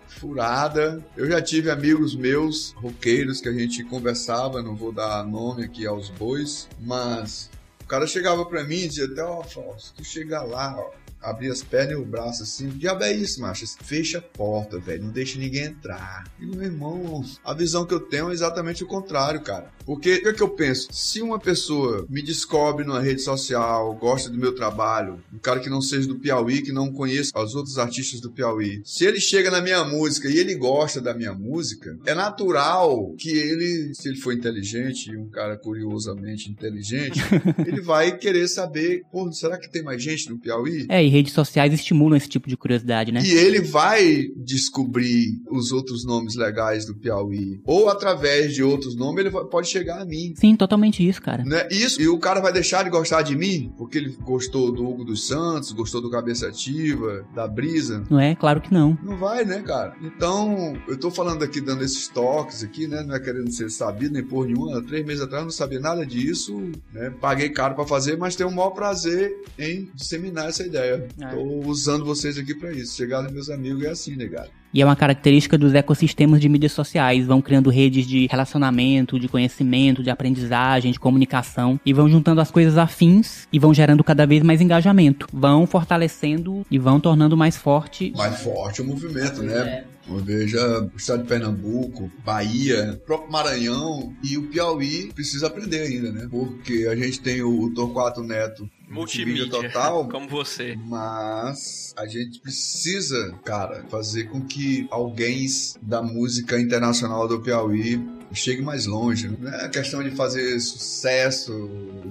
[0.07, 1.05] furada.
[1.16, 5.86] Eu já tive amigos meus, roqueiros, que a gente conversava, não vou dar nome aqui
[5.86, 7.51] aos bois, mas
[7.82, 10.91] o cara chegava pra mim e dizia até, ó, Fausto, tu chega lá, ó,
[11.21, 13.66] abrir as pernas e o braço assim, diabo é isso, macho?
[13.83, 16.25] Fecha a porta, velho, não deixa ninguém entrar.
[16.41, 19.71] E meu irmão, a visão que eu tenho é exatamente o contrário, cara.
[19.85, 20.89] Porque o que, é que eu penso?
[20.93, 25.71] Se uma pessoa me descobre numa rede social, gosta do meu trabalho, um cara que
[25.71, 29.51] não seja do Piauí, que não conheça os outros artistas do Piauí, se ele chega
[29.51, 34.19] na minha música e ele gosta da minha música, é natural que ele, se ele
[34.19, 37.21] for inteligente, um cara curiosamente inteligente,
[37.66, 40.87] ele vai querer saber, pô, será que tem mais gente no Piauí?
[40.89, 43.23] É, e redes sociais estimulam esse tipo de curiosidade, né?
[43.25, 47.61] E ele vai descobrir os outros nomes legais do Piauí.
[47.65, 50.35] Ou através de outros nomes, ele pode chegar a mim.
[50.37, 51.43] Sim, totalmente isso, cara.
[51.45, 51.67] Né?
[51.71, 55.05] Isso, e o cara vai deixar de gostar de mim porque ele gostou do Hugo
[55.05, 58.05] dos Santos, gostou do Cabeça Ativa, da Brisa.
[58.11, 58.35] Não é?
[58.35, 58.99] Claro que não.
[59.03, 59.95] Não vai, né, cara?
[60.03, 63.03] Então, eu tô falando aqui, dando esses toques aqui, né?
[63.03, 64.83] Não é querendo ser sabido nem por nenhuma.
[64.83, 66.61] Três meses atrás eu não sabia nada disso,
[66.93, 67.11] né?
[67.21, 70.98] Paguei caro pra fazer, mas tenho o maior prazer em disseminar essa ideia.
[71.21, 71.27] É.
[71.29, 72.97] Tô usando vocês aqui pra isso.
[72.97, 74.51] Chegar nos meus amigos é assim, negado.
[74.73, 77.27] E é uma característica dos ecossistemas de mídias sociais.
[77.27, 81.81] Vão criando redes de relacionamento, de conhecimento, de aprendizagem, de comunicação.
[81.85, 85.27] E vão juntando as coisas afins e vão gerando cada vez mais engajamento.
[85.33, 88.13] Vão fortalecendo e vão tornando mais forte.
[88.17, 89.57] Mais forte o movimento, né?
[89.57, 89.85] É.
[90.23, 96.11] Veja o estado de Pernambuco, Bahia, o próprio Maranhão e o Piauí precisa aprender ainda,
[96.11, 96.27] né?
[96.31, 100.76] Porque a gente tem o Torquato Neto multimídia total, como você.
[100.84, 105.47] Mas a gente precisa, cara, fazer com que alguém
[105.80, 108.01] da música internacional do Piauí
[108.32, 109.28] chegue mais longe.
[109.28, 111.53] Não é questão de fazer sucesso,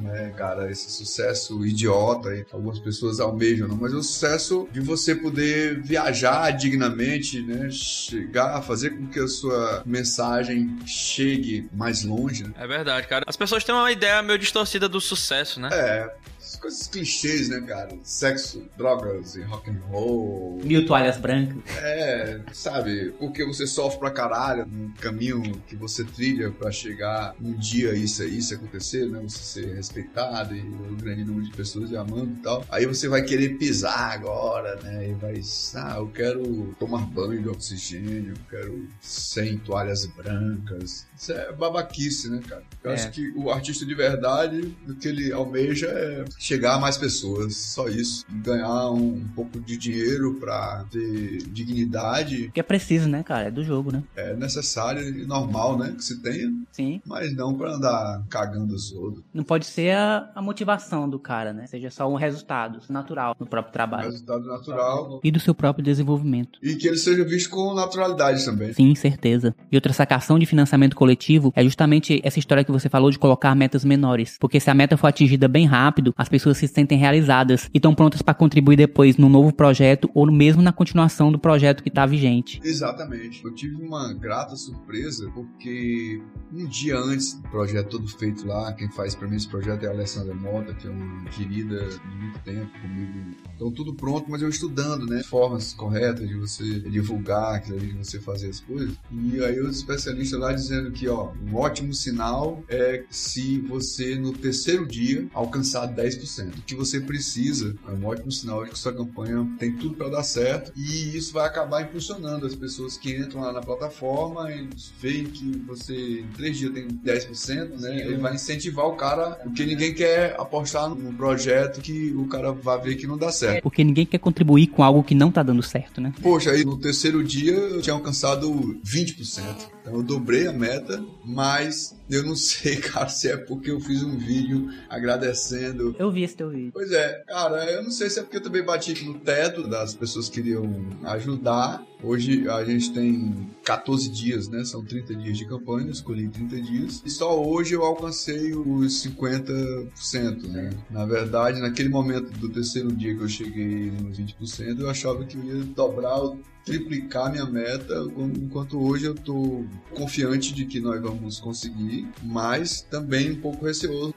[0.01, 0.71] né, cara?
[0.71, 6.51] Esse sucesso idiota aí, algumas pessoas almejam, não, mas o sucesso de você poder viajar
[6.51, 7.69] dignamente, né?
[7.69, 12.43] Chegar, fazer com que a sua mensagem chegue mais longe.
[12.43, 12.53] Né?
[12.57, 13.23] É verdade, cara.
[13.27, 15.69] As pessoas têm uma ideia meio distorcida do sucesso, né?
[15.71, 16.15] É
[16.55, 17.97] coisas clichês, né, cara?
[18.03, 20.59] Sexo, drogas e rock and roll.
[20.63, 21.57] Mil toalhas brancas.
[21.77, 23.11] É, sabe?
[23.19, 28.23] Porque você sofre pra caralho no caminho que você trilha pra chegar um dia isso,
[28.23, 29.19] isso acontecer, né?
[29.21, 32.65] Você ser respeitado e um grande número de pessoas amando e tal.
[32.69, 35.09] Aí você vai querer pisar agora, né?
[35.09, 35.41] E vai,
[35.75, 41.05] ah, eu quero tomar banho de oxigênio, eu quero 100 toalhas brancas.
[41.17, 42.63] Isso é babaquice, né, cara?
[42.83, 42.93] Eu é.
[42.93, 47.55] acho que o artista de verdade, o que ele almeja é chegar a mais pessoas,
[47.55, 48.25] só isso.
[48.29, 52.51] Ganhar um, um pouco de dinheiro pra ter dignidade.
[52.53, 53.47] Que é preciso, né, cara?
[53.47, 54.03] É do jogo, né?
[54.15, 55.93] É necessário e normal, né?
[55.95, 56.51] Que se tenha.
[56.71, 57.01] Sim.
[57.05, 59.23] Mas não pra andar cagando os outros.
[59.33, 61.67] Não pode ser a, a motivação do cara, né?
[61.67, 64.11] Seja só um resultado natural no próprio trabalho.
[64.11, 65.19] Resultado natural.
[65.23, 66.59] E do seu próprio desenvolvimento.
[66.61, 68.73] E que ele seja visto com naturalidade também.
[68.73, 69.55] Sim, certeza.
[69.71, 73.55] E outra sacação de financiamento coletivo é justamente essa história que você falou de colocar
[73.55, 74.37] metas menores.
[74.39, 77.95] Porque se a meta for atingida bem rápido, as pessoas se sentem realizadas e estão
[77.95, 82.05] prontas para contribuir depois no novo projeto ou mesmo na continuação do projeto que está
[82.05, 82.59] vigente.
[82.63, 83.43] Exatamente.
[83.45, 86.21] Eu tive uma grata surpresa porque
[86.53, 89.87] um dia antes do projeto todo feito lá, quem faz para mim esse projeto é
[89.87, 93.35] a Alessandra Mota, que é uma querida de muito tempo comigo.
[93.55, 95.23] Então tudo pronto, mas eu estudando, né?
[95.23, 98.93] Formas corretas de você divulgar, de você fazer as coisas.
[99.11, 104.33] E aí os especialistas lá dizendo que, ó, um ótimo sinal é se você no
[104.33, 106.16] terceiro dia alcançar 10%.
[106.57, 110.09] O que você precisa é um ótimo sinal de que sua campanha tem tudo para
[110.09, 114.69] dar certo e isso vai acabar impulsionando as pessoas que entram lá na plataforma e
[114.99, 118.01] veem que você em três dias tem 10%, né?
[118.01, 122.79] Ele vai incentivar o cara, porque ninguém quer apostar num projeto que o cara vai
[122.81, 123.63] ver que não dá certo.
[123.63, 126.13] Porque ninguém quer contribuir com algo que não tá dando certo, né?
[126.21, 129.76] Poxa, aí no terceiro dia eu tinha alcançado 20%.
[129.87, 134.03] Então eu dobrei a meta, mas eu não sei, cara, se é porque eu fiz
[134.03, 135.95] um vídeo agradecendo.
[135.97, 136.71] Eu vi esse teu vídeo.
[136.73, 139.95] Pois é, cara, eu não sei se é porque eu também bati no teto das
[139.95, 141.81] pessoas que queriam ajudar.
[142.03, 144.63] Hoje a gente tem 14 dias, né?
[144.63, 147.01] São 30 dias de campanha, escolhi 30 dias.
[147.03, 150.69] E só hoje eu alcancei os 50%, né?
[150.89, 155.37] Na verdade, naquele momento do terceiro dia que eu cheguei nos 20%, eu achava que
[155.37, 156.19] eu ia dobrar
[156.63, 157.95] triplicar minha meta,
[158.35, 159.63] enquanto hoje eu tô
[159.95, 164.13] confiante de que nós vamos conseguir, mas também um pouco receoso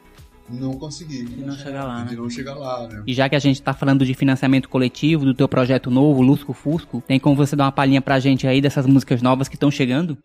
[0.58, 1.24] não conseguir.
[1.24, 2.04] De não chegar lá.
[2.04, 2.20] De né?
[2.20, 3.02] não chegar lá, né?
[3.06, 6.52] E já que a gente tá falando de financiamento coletivo, do teu projeto novo, Lusco
[6.52, 9.70] Fusco, tem como você dar uma palhinha pra gente aí dessas músicas novas que estão
[9.70, 10.16] chegando?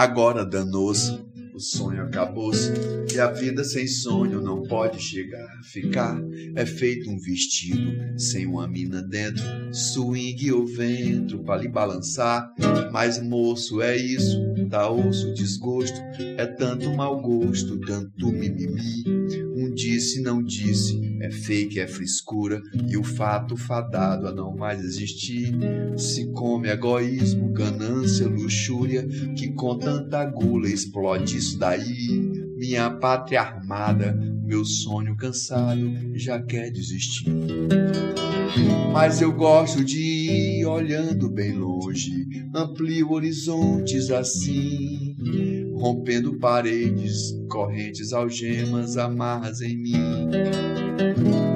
[0.00, 1.20] Agora danou-se,
[1.60, 2.72] o sonho acabou-se,
[3.14, 5.46] e a vida sem sonho não pode chegar.
[5.62, 6.18] Ficar
[6.56, 12.50] é feito um vestido, sem uma mina dentro, swing ou vento pra lhe balançar.
[12.90, 14.40] Mas moço, é isso,
[14.70, 16.00] dá osso, desgosto,
[16.38, 19.04] é tanto mau gosto, tanto mimimi.
[19.54, 24.82] Um disse, não disse, é fake, é frescura, e o fato fadado a não mais
[24.82, 25.54] existir.
[25.98, 29.06] Se come egoísmo, ganância, luxúria,
[29.36, 32.20] que com tanta gula explode isso daí.
[32.56, 34.12] Minha pátria armada,
[34.44, 37.32] meu sonho cansado, já quer desistir.
[38.92, 45.16] Mas eu gosto de ir olhando bem longe, amplio horizontes assim,
[45.74, 50.28] rompendo paredes, correntes, algemas, amarras em mim.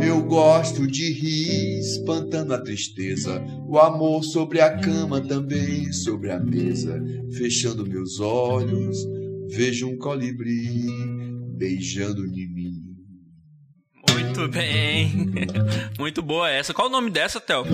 [0.06, 6.38] Eu gosto de rir, espantando a tristeza, o amor sobre a cama também, sobre a
[6.38, 9.06] mesa, fechando meus olhos,
[9.48, 10.68] vejo um colibri
[11.56, 12.94] beijando em mim.
[14.10, 15.12] Muito bem.
[15.98, 16.74] Muito boa essa.
[16.74, 17.64] Qual o nome dessa, Théo?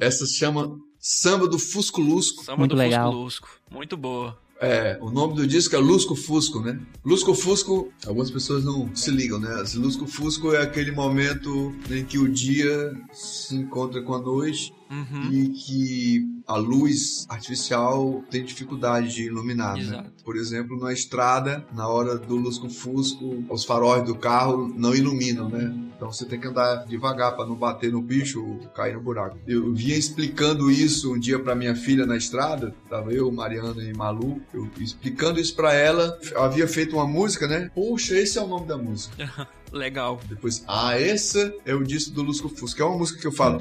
[0.00, 2.44] Essa se chama Samba do Fusco Lusco.
[2.44, 3.12] Samba Muito do legal.
[3.12, 3.48] Fusco Lusco.
[3.70, 4.38] Muito boa.
[4.60, 6.80] É, o nome do disco é Lusco Fusco, né?
[7.04, 9.62] Lusco Fusco, algumas pessoas não se ligam, né?
[9.74, 15.32] Lusco Fusco é aquele momento em que o dia se encontra com a noite Uhum.
[15.32, 20.06] e que a luz artificial tem dificuldade de iluminar, né?
[20.24, 25.74] Por exemplo, na estrada, na hora do lusco-fusco, os faróis do carro não iluminam, né?
[25.96, 29.38] Então você tem que andar devagar para não bater no bicho ou cair no buraco.
[29.46, 33.94] Eu vinha explicando isso um dia para minha filha na estrada, tava eu, Mariana e
[33.94, 37.70] Malu, eu explicando isso para ela, eu havia feito uma música, né?
[37.74, 39.48] Poxa, esse é o nome da música.
[39.72, 40.20] Legal.
[40.28, 43.32] Depois, ah, esse é o disco do Lusco Fusco, que é uma música que eu
[43.32, 43.58] falo.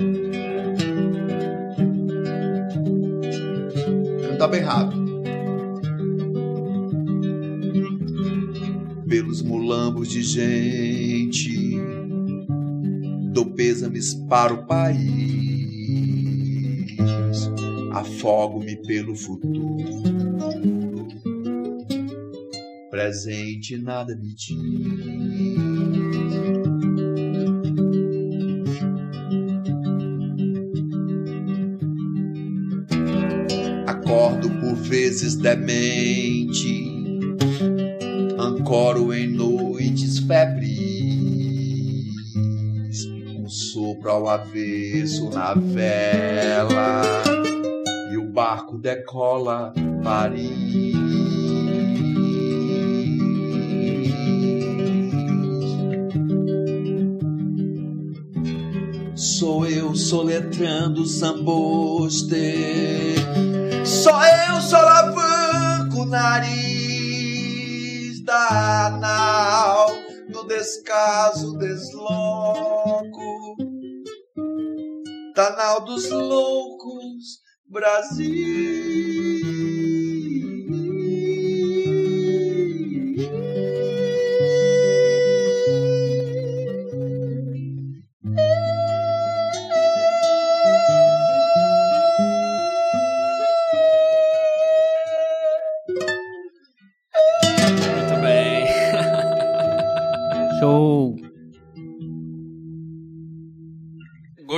[4.49, 5.23] Bem rápido.
[9.07, 11.77] Pelos mulambos de gente,
[13.31, 14.97] dou pêsames para o país,
[17.93, 20.03] afogo-me pelo futuro,
[22.91, 25.72] presente nada me diz.
[34.13, 36.87] Acordo por vezes demente,
[38.37, 40.77] ancoro em noites febris,
[43.35, 47.01] um sopro ao avesso na vela
[48.11, 50.93] e o barco decola Paris.
[59.15, 62.35] Sou eu soletrando samboste.
[64.01, 66.53] Só eu solavanco o nariz
[68.25, 69.89] da nau.
[70.29, 73.55] No descaso desloco.
[75.35, 77.39] Da nau dos loucos,
[77.69, 79.42] Brasil.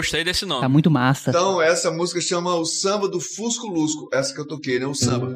[0.06, 0.62] Gostei desse nome.
[0.62, 1.32] Tá muito massa.
[1.32, 4.08] Então, essa música chama O Samba do Fusco Lusco.
[4.14, 4.86] Essa que eu toquei, né?
[4.86, 5.36] O samba.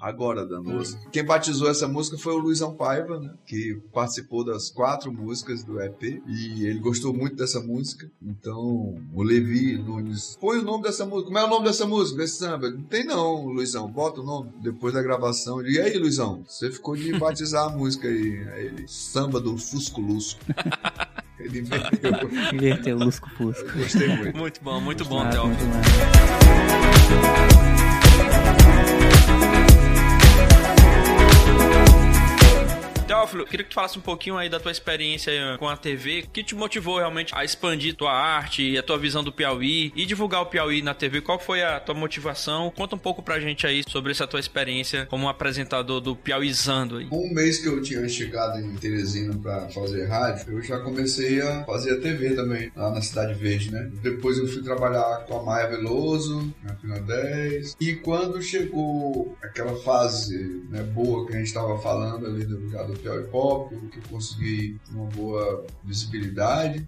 [0.00, 0.98] Agora, Danoso.
[1.10, 3.32] Quem batizou essa música foi o Luizão Paiva, né?
[3.46, 6.22] Que participou das quatro músicas do EP.
[6.26, 8.10] E ele gostou muito dessa música.
[8.22, 10.36] Então, o Levi Nunes.
[10.40, 11.26] Põe o nome dessa música.
[11.26, 12.18] Como é o nome dessa música?
[12.18, 12.70] Desse samba?
[12.70, 13.90] Não tem não, Luizão.
[13.90, 14.50] Bota o nome.
[14.62, 15.62] Depois da gravação.
[15.66, 16.44] E aí, Luizão?
[16.46, 18.46] Você ficou de batizar a música aí.
[18.52, 20.40] Aí ele, Samba do Fusco Lusco.
[21.44, 22.12] Ele inverteu.
[22.52, 23.70] Inverteu, Lusco Fusco.
[23.78, 24.36] Gostei muito.
[24.36, 25.46] Muito bom, muito bom, Theo.
[25.46, 26.94] muito massa.
[33.24, 36.30] Teófilo, queria que tu falasse um pouquinho aí da tua experiência com a TV, o
[36.30, 40.04] que te motivou realmente a expandir tua arte e a tua visão do Piauí e
[40.04, 41.22] divulgar o Piauí na TV.
[41.22, 42.70] Qual foi a tua motivação?
[42.70, 47.08] Conta um pouco pra gente aí sobre essa tua experiência como apresentador do Piauizando aí.
[47.10, 51.64] Um mês que eu tinha chegado em Teresina pra fazer rádio, eu já comecei a
[51.64, 53.90] fazer a TV também, lá na Cidade Verde, né?
[54.02, 57.76] Depois eu fui trabalhar com a Maia Veloso, na Fina 10.
[57.80, 62.98] E quando chegou aquela fase né, boa que a gente estava falando ali do, do
[62.98, 66.86] Piauí Pop, que eu consegui uma boa visibilidade,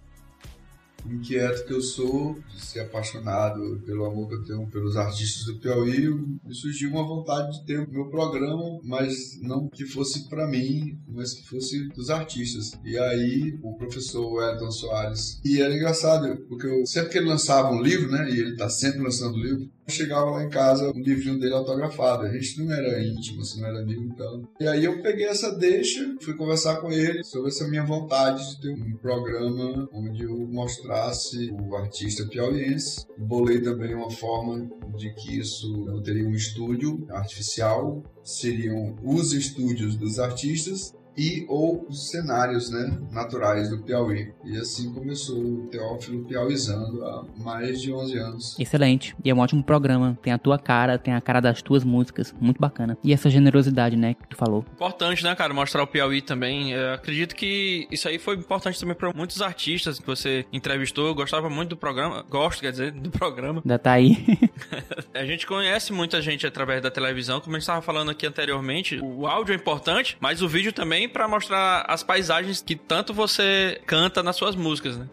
[1.12, 5.60] inquieto que eu sou, de ser apaixonado pelo amor que eu tenho pelos artistas do
[5.60, 6.08] Piauí,
[6.44, 10.98] me surgiu uma vontade de ter o meu programa, mas não que fosse para mim,
[11.08, 12.72] mas que fosse dos artistas.
[12.84, 17.70] E aí o professor Wellington Soares, e era engraçado, porque eu, sempre que ele lançava
[17.70, 21.00] um livro, né, e ele tá sempre lançando livro, eu chegava lá em casa, um
[21.00, 22.24] livrinho dele autografado.
[22.24, 24.42] A gente não era íntimo, assim, não era amigo, então.
[24.60, 28.60] E aí eu peguei essa deixa, fui conversar com ele sobre essa minha vontade de
[28.60, 30.46] ter um programa onde eu
[31.52, 33.06] o artista piauiense.
[33.18, 39.96] Bolei também uma forma de que isso não teria um estúdio artificial, seriam os estúdios
[39.96, 44.32] dos artistas e ou os cenários né, naturais do Piauí.
[44.44, 48.58] E assim começou o Teófilo Piauizando há mais de 11 anos.
[48.58, 49.16] Excelente.
[49.24, 50.18] E é um ótimo programa.
[50.22, 52.34] Tem a tua cara, tem a cara das tuas músicas.
[52.40, 52.98] Muito bacana.
[53.02, 54.64] E essa generosidade, né, que tu falou.
[54.72, 56.72] Importante, né, cara, mostrar o Piauí também.
[56.72, 61.06] Eu acredito que isso aí foi importante também para muitos artistas que você entrevistou.
[61.06, 63.62] Eu gostava muito do programa, gosto, quer dizer, do programa.
[63.64, 64.16] Ainda tá aí.
[65.14, 68.98] A gente conhece muita gente através da televisão, como a gente estava falando aqui anteriormente.
[69.02, 73.80] O áudio é importante, mas o vídeo também para mostrar as paisagens que tanto você
[73.86, 75.08] canta nas suas músicas, né?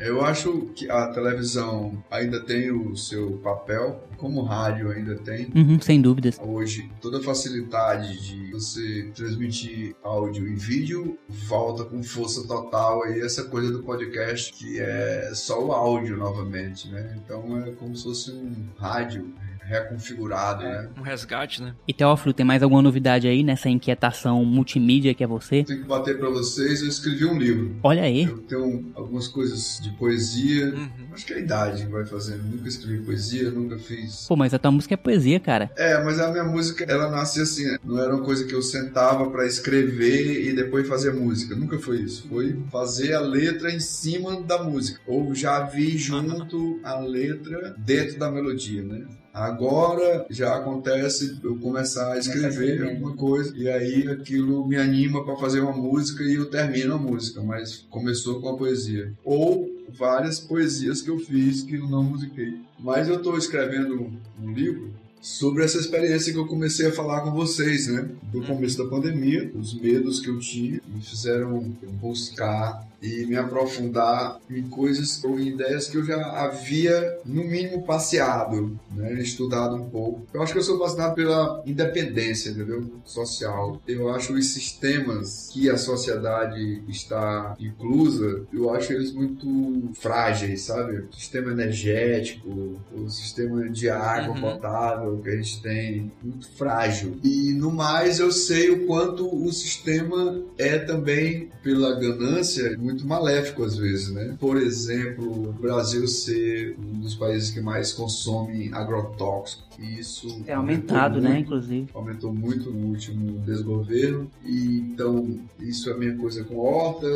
[0.00, 5.50] Eu acho que a televisão ainda tem o seu papel, como o rádio ainda tem.
[5.54, 6.38] Uhum, sem dúvidas.
[6.40, 13.20] Hoje, toda a facilidade de você transmitir áudio e vídeo volta com força total aí
[13.20, 17.18] essa coisa do podcast que é só o áudio novamente, né?
[17.24, 19.34] Então é como se fosse um rádio
[19.68, 20.88] reconfigurado, é, né?
[20.96, 21.74] Um resgate, né?
[21.86, 25.62] E Teófilo, tem mais alguma novidade aí nessa inquietação multimídia que é você?
[25.62, 27.76] Tenho que bater para vocês, eu escrevi um livro.
[27.82, 28.24] Olha aí.
[28.24, 30.72] Eu tenho algumas coisas de poesia.
[30.74, 31.08] Uhum.
[31.12, 32.44] Acho que é a idade vai fazendo.
[32.44, 34.26] Nunca escrevi poesia, nunca fiz.
[34.26, 35.70] Pô, mas a tua música é poesia, cara.
[35.76, 37.78] É, mas a minha música, ela nasce assim, né?
[37.84, 41.54] não era uma coisa que eu sentava para escrever e depois fazer música.
[41.54, 42.26] Nunca foi isso.
[42.28, 45.00] Foi fazer a letra em cima da música.
[45.06, 49.04] Ou já vi junto a letra dentro da melodia, né?
[49.32, 55.36] Agora já acontece eu começar a escrever alguma coisa e aí aquilo me anima para
[55.36, 59.12] fazer uma música e eu termino a música, mas começou com a poesia.
[59.24, 62.60] Ou várias poesias que eu fiz que eu não musiquei.
[62.78, 67.32] Mas eu estou escrevendo um livro sobre essa experiência que eu comecei a falar com
[67.32, 68.08] vocês, né?
[68.22, 71.60] Do começo da pandemia, os medos que eu tinha me fizeram
[72.00, 77.84] buscar e me aprofundar em coisas ou em ideias que eu já havia, no mínimo,
[77.84, 79.12] passeado, né?
[79.20, 80.26] estudado um pouco.
[80.32, 82.90] Eu acho que eu sou fascinado pela independência entendeu?
[83.04, 83.80] social.
[83.86, 90.98] Eu acho os sistemas que a sociedade está inclusa, eu acho eles muito frágeis, sabe?
[90.98, 94.40] O sistema energético, o sistema de água uhum.
[94.40, 97.18] potável que a gente tem, muito frágil.
[97.22, 103.62] E no mais, eu sei o quanto o sistema é também, pela ganância, muito maléfico
[103.64, 104.34] às vezes, né?
[104.40, 109.68] Por exemplo, o Brasil ser um dos países que mais consome agrotóxicos.
[109.78, 111.88] Isso é aumentado, né, muito, né, inclusive.
[111.94, 114.28] Aumentou muito no último desgoverno.
[114.44, 117.06] E então, isso é a minha coisa com horta.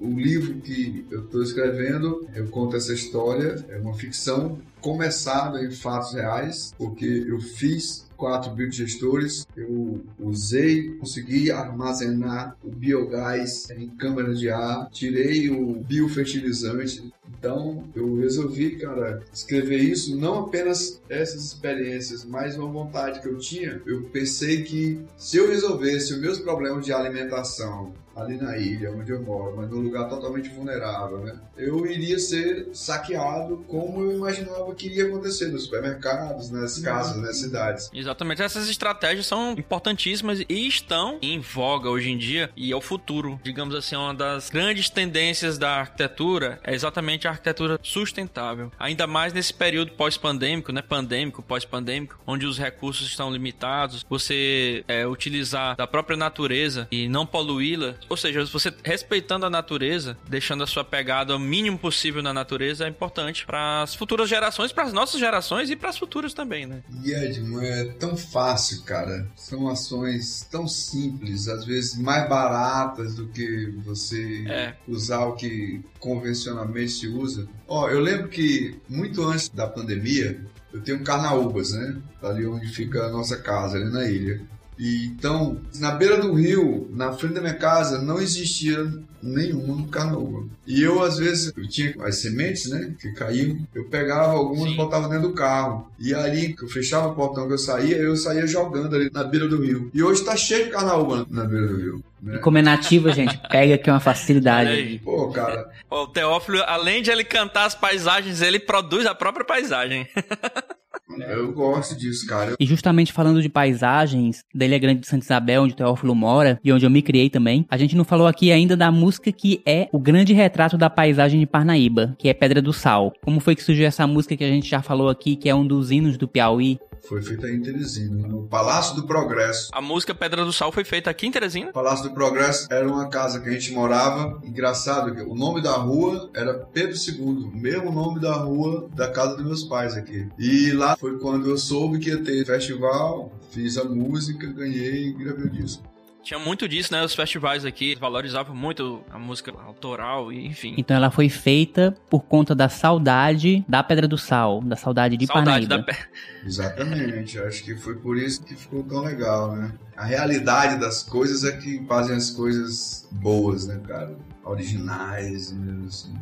[0.00, 5.70] O livro que eu estou escrevendo, eu conto essa história, é uma ficção começada em
[5.70, 14.34] fatos reais, porque eu fiz quatro biodigestores, eu usei, consegui armazenar o biogás em câmara
[14.34, 17.12] de ar, tirei o biofertilizante.
[17.38, 23.38] Então eu resolvi, cara, escrever isso, não apenas essas experiências, mas uma vontade que eu
[23.38, 23.80] tinha.
[23.86, 29.12] Eu pensei que se eu resolvesse os meus problemas de alimentação ali na ilha onde
[29.12, 31.38] eu moro, mas num lugar totalmente vulnerável, né?
[31.56, 37.36] Eu iria ser saqueado como eu imaginava que iria acontecer nos supermercados, nas casas, nas
[37.36, 37.90] cidades.
[37.92, 42.80] Exatamente, essas estratégias são importantíssimas e estão em voga hoje em dia e é o
[42.80, 43.40] futuro.
[43.42, 48.70] Digamos assim, uma das grandes tendências da arquitetura é exatamente a arquitetura sustentável.
[48.78, 50.82] Ainda mais nesse período pós-pandêmico, né?
[50.82, 57.26] Pandêmico, pós-pandêmico, onde os recursos estão limitados, você é, utilizar da própria natureza e não
[57.26, 62.32] poluí-la ou seja, você respeitando a natureza, deixando a sua pegada o mínimo possível na
[62.32, 66.34] natureza é importante para as futuras gerações, para as nossas gerações e para as futuras
[66.34, 66.82] também, né?
[67.02, 69.26] E Edmo, é tão fácil, cara.
[69.36, 74.74] São ações tão simples, às vezes mais baratas do que você é.
[74.86, 77.48] usar o que convencionalmente se usa.
[77.66, 80.40] Ó, eu lembro que muito antes da pandemia,
[80.72, 81.96] eu tenho um Carnaúbas, né?
[82.22, 84.42] Ali onde fica a nossa casa, ali na ilha.
[84.78, 88.90] E, então, na beira do rio, na frente da minha casa, não existia
[89.22, 90.46] nenhuma no carnaúba.
[90.66, 94.76] E eu, às vezes, eu tinha as sementes, né, que caíam, eu pegava algumas e
[94.76, 95.90] botava dentro do carro.
[95.98, 99.48] E ali, eu fechava o portão que eu saía, eu saía jogando ali na beira
[99.48, 99.90] do rio.
[99.94, 102.04] E hoje tá cheio de carnaúba na beira do rio.
[102.20, 102.36] Né?
[102.36, 105.00] E como é nativa, gente, pega que é uma facilidade.
[105.04, 105.70] Pô, cara.
[105.90, 110.08] O Teófilo, além de ele cantar as paisagens, ele produz a própria paisagem.
[111.22, 112.54] Eu gosto disso, cara.
[112.58, 116.58] E justamente falando de paisagens, da Ilha Grande de Santa Isabel, onde o Teófilo mora
[116.62, 119.62] e onde eu me criei também, a gente não falou aqui ainda da música que
[119.66, 123.12] é o grande retrato da paisagem de Parnaíba, que é Pedra do Sal.
[123.22, 125.66] Como foi que surgiu essa música que a gente já falou aqui, que é um
[125.66, 126.78] dos hinos do Piauí?
[127.08, 129.68] Foi feita em Teresina, no Palácio do Progresso.
[129.72, 131.70] A música Pedra do Sal foi feita aqui em Teresina?
[131.70, 134.40] Palácio do Progresso era uma casa que a gente morava.
[134.42, 139.36] Engraçado, o nome da rua era Pedro II, o mesmo nome da rua da casa
[139.36, 140.26] dos meus pais aqui.
[140.38, 145.12] E lá foi quando eu soube que ia ter festival, fiz a música, ganhei e
[145.12, 145.93] gravei o disco.
[146.24, 147.04] Tinha muito disso, né?
[147.04, 150.74] Os festivais aqui valorizavam muito a música autoral e enfim.
[150.78, 155.26] Então ela foi feita por conta da saudade da Pedra do Sal, da saudade de
[155.26, 155.92] saudade Parnaíba.
[155.92, 155.98] Da...
[156.46, 159.72] Exatamente, acho que foi por isso que ficou tão legal, né?
[159.94, 164.16] A realidade das coisas é que fazem as coisas boas, né, cara?
[164.42, 166.14] Originais, mesmo assim.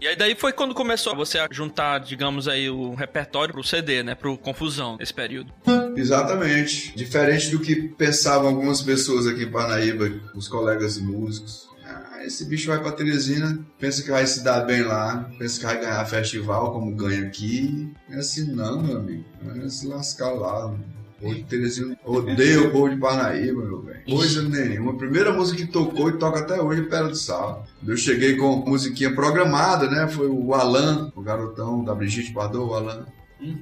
[0.00, 4.02] E aí daí foi quando começou você a juntar, digamos aí, o repertório pro CD,
[4.02, 4.14] né?
[4.14, 5.52] Pro Confusão, nesse período.
[5.96, 6.94] Exatamente.
[6.96, 11.68] Diferente do que pensavam algumas pessoas aqui em Parnaíba, os colegas músicos.
[11.84, 15.66] Ah, esse bicho vai pra Teresina, pensa que vai se dar bem lá, pensa que
[15.66, 17.92] vai ganhar festival como ganha aqui.
[18.08, 19.24] É assim não, meu amigo.
[19.64, 20.66] É se lascar lá.
[20.66, 20.78] O
[21.20, 24.04] povo de Teresina odeia o povo de Parnaíba, meu velho.
[24.04, 24.92] Coisa nenhuma.
[24.92, 27.66] A primeira música que tocou e toca até hoje é Pera do Sal.
[27.86, 30.08] Eu cheguei com musiquinha programada, né?
[30.08, 33.06] Foi o Alan, o garotão da Brigitte Bardot, o Alan.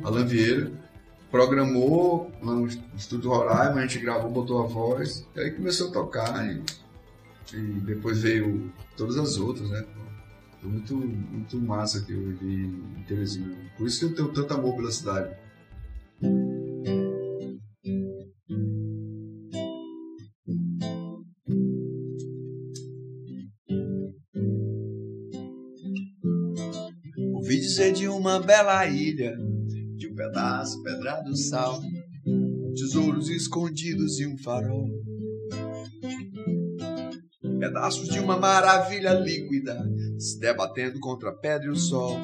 [0.04, 0.72] Alan Vieira
[1.30, 5.92] programou lá no Estúdio Roraima, a gente gravou, botou a voz, e aí começou a
[5.92, 6.62] tocar, e,
[7.52, 9.84] e depois veio todas as outras, né?
[10.61, 12.64] Foi muito, muito massa que eu vivi
[12.96, 13.54] em Teresina.
[13.76, 15.30] Por isso que eu tenho tanto amor pela cidade.
[28.27, 29.39] Uma bela ilha,
[29.97, 31.81] de um pedaço pedrado sal,
[32.74, 34.91] tesouros escondidos e um farol.
[37.61, 39.81] Pedaços de uma maravilha líquida,
[40.18, 42.16] se debatendo contra a pedra e o sol,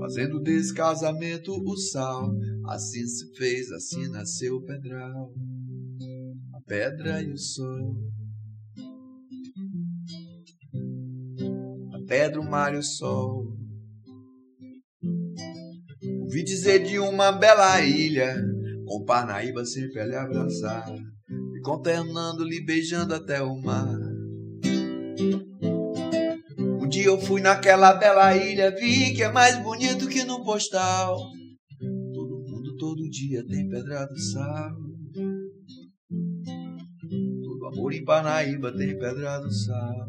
[0.00, 2.28] fazendo desse casamento o sal.
[2.66, 5.32] Assim se fez, assim nasceu o pedral,
[6.52, 7.96] a pedra e o sol.
[11.92, 13.57] A pedra, o mar e o sol.
[16.28, 18.36] Ouvi dizer de uma bela ilha,
[18.84, 23.88] com Parnaíba sempre a lhe abraçar, e contemplando-lhe beijando até o mar.
[26.60, 31.18] Um dia eu fui naquela bela ilha, vi que é mais bonito que no postal.
[32.12, 34.76] Todo mundo todo dia tem pedra do sal.
[37.42, 40.08] Todo amor em Parnaíba tem pedra do sal.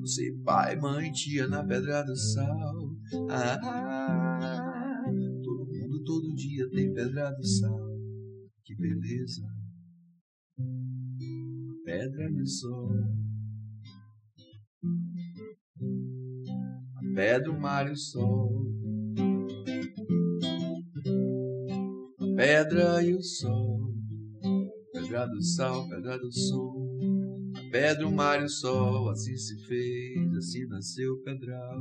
[0.00, 2.95] Você, pai, mãe, tia na pedra do sal.
[3.30, 5.04] Ah,
[5.44, 7.96] todo mundo todo dia tem pedra do sal.
[8.64, 9.42] Que beleza.
[11.84, 12.90] Pedra do sol.
[16.96, 18.66] A pedra, o mar e o sol.
[22.18, 23.94] A pedra e o sol.
[24.92, 26.98] Pedra do sal, pedra do sol.
[27.54, 29.10] A pedra, o mar e o sol.
[29.10, 31.80] Assim se fez, assim nasceu o pedral.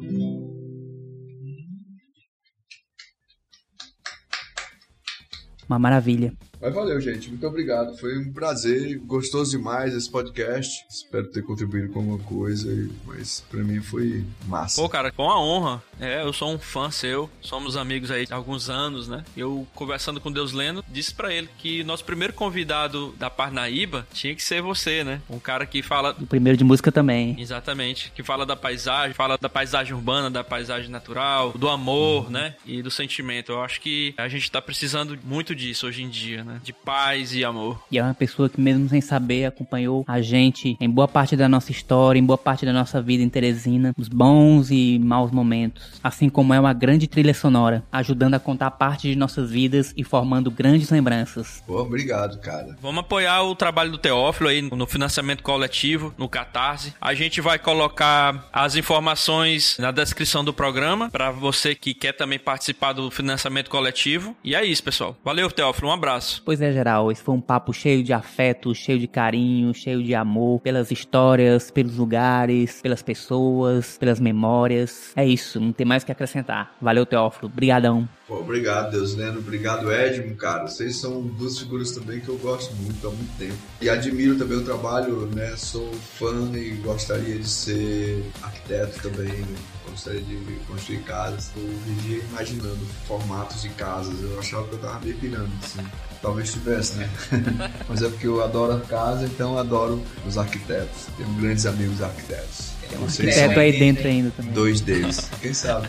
[5.68, 6.34] Uma maravilha.
[6.62, 7.30] Mas valeu, gente.
[7.30, 7.97] Muito obrigado.
[7.97, 8.97] Foi um prazer.
[8.99, 10.86] Gostoso demais esse podcast.
[10.89, 12.70] Espero ter contribuído com alguma coisa.
[13.06, 14.82] Mas pra mim foi massa.
[14.82, 15.84] Pô, cara, com a honra.
[15.99, 17.30] É, eu sou um fã seu.
[17.41, 19.24] Somos amigos aí há alguns anos, né?
[19.36, 24.36] Eu, conversando com Deus Lendo, disse para ele que nosso primeiro convidado da Parnaíba tinha
[24.36, 25.22] que ser você, né?
[25.30, 26.16] Um cara que fala.
[26.20, 27.39] O primeiro de música também.
[27.39, 28.12] Exatamente.
[28.16, 32.56] Que fala da paisagem, fala da paisagem urbana, da paisagem natural, do amor, né?
[32.66, 33.51] E do sentimento.
[33.51, 36.59] Eu acho que a gente tá precisando muito disso hoje em dia, né?
[36.63, 37.83] De paz e amor.
[37.91, 41.49] E é uma pessoa que, mesmo sem saber, acompanhou a gente em boa parte da
[41.49, 45.99] nossa história, em boa parte da nossa vida em Teresina, os bons e maus momentos.
[46.03, 50.03] Assim como é uma grande trilha sonora, ajudando a contar parte de nossas vidas e
[50.03, 51.63] formando grandes lembranças.
[51.65, 52.77] Pô, obrigado, cara.
[52.81, 56.93] Vamos apoiar o trabalho do Teófilo aí no financiamento coletivo, no Catarse.
[57.01, 62.37] A gente vai colocar as informações na descrição do programa para você que quer também
[62.37, 64.35] participar do financiamento coletivo.
[64.43, 65.15] E é isso, pessoal.
[65.23, 65.89] Valeu, Teófilo.
[65.89, 66.34] Um abraço.
[66.43, 70.13] Pois é, geral, esse foi um papo cheio de afeto, cheio de carinho, cheio de
[70.15, 75.11] amor pelas histórias, pelos lugares, pelas pessoas, pelas memórias.
[75.15, 76.75] É isso, não tem mais o que acrescentar.
[76.81, 77.49] Valeu, Teófilo.
[77.49, 78.07] Brigadão.
[78.27, 79.38] Pô, obrigado, Deus Lendo.
[79.38, 80.67] Obrigado, Edmo, cara.
[80.67, 83.57] Vocês são duas figuras também que eu gosto muito há muito tempo.
[83.79, 85.55] E admiro também o trabalho, né?
[85.55, 89.45] Sou fã e gostaria de ser arquiteto também.
[89.88, 91.51] Gostaria de construir casas.
[91.55, 94.19] Eu vivia imaginando formatos de casas.
[94.21, 95.86] Eu achava que eu tava meio pirando, assim.
[96.26, 97.07] Talvez tivesse, né?
[97.88, 101.05] Mas é porque eu adoro a casa, então eu adoro os arquitetos.
[101.15, 102.71] Tenho grandes amigos arquitetos.
[102.99, 104.51] Vocês Teto são aí dentro ainda também.
[104.51, 105.30] dois deles.
[105.39, 105.88] Quem sabe?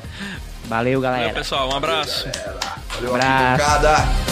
[0.68, 1.32] Valeu, Valeu, galera.
[1.32, 1.70] pessoal.
[1.70, 2.28] Um abraço.
[2.96, 4.26] Valeu, Abraço.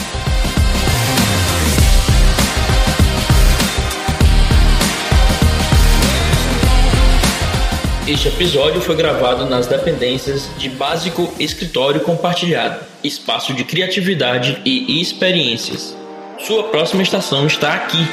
[8.07, 15.97] Este episódio foi gravado nas dependências de Básico Escritório Compartilhado, espaço de criatividade e experiências.
[16.39, 18.07] Sua próxima estação está aqui.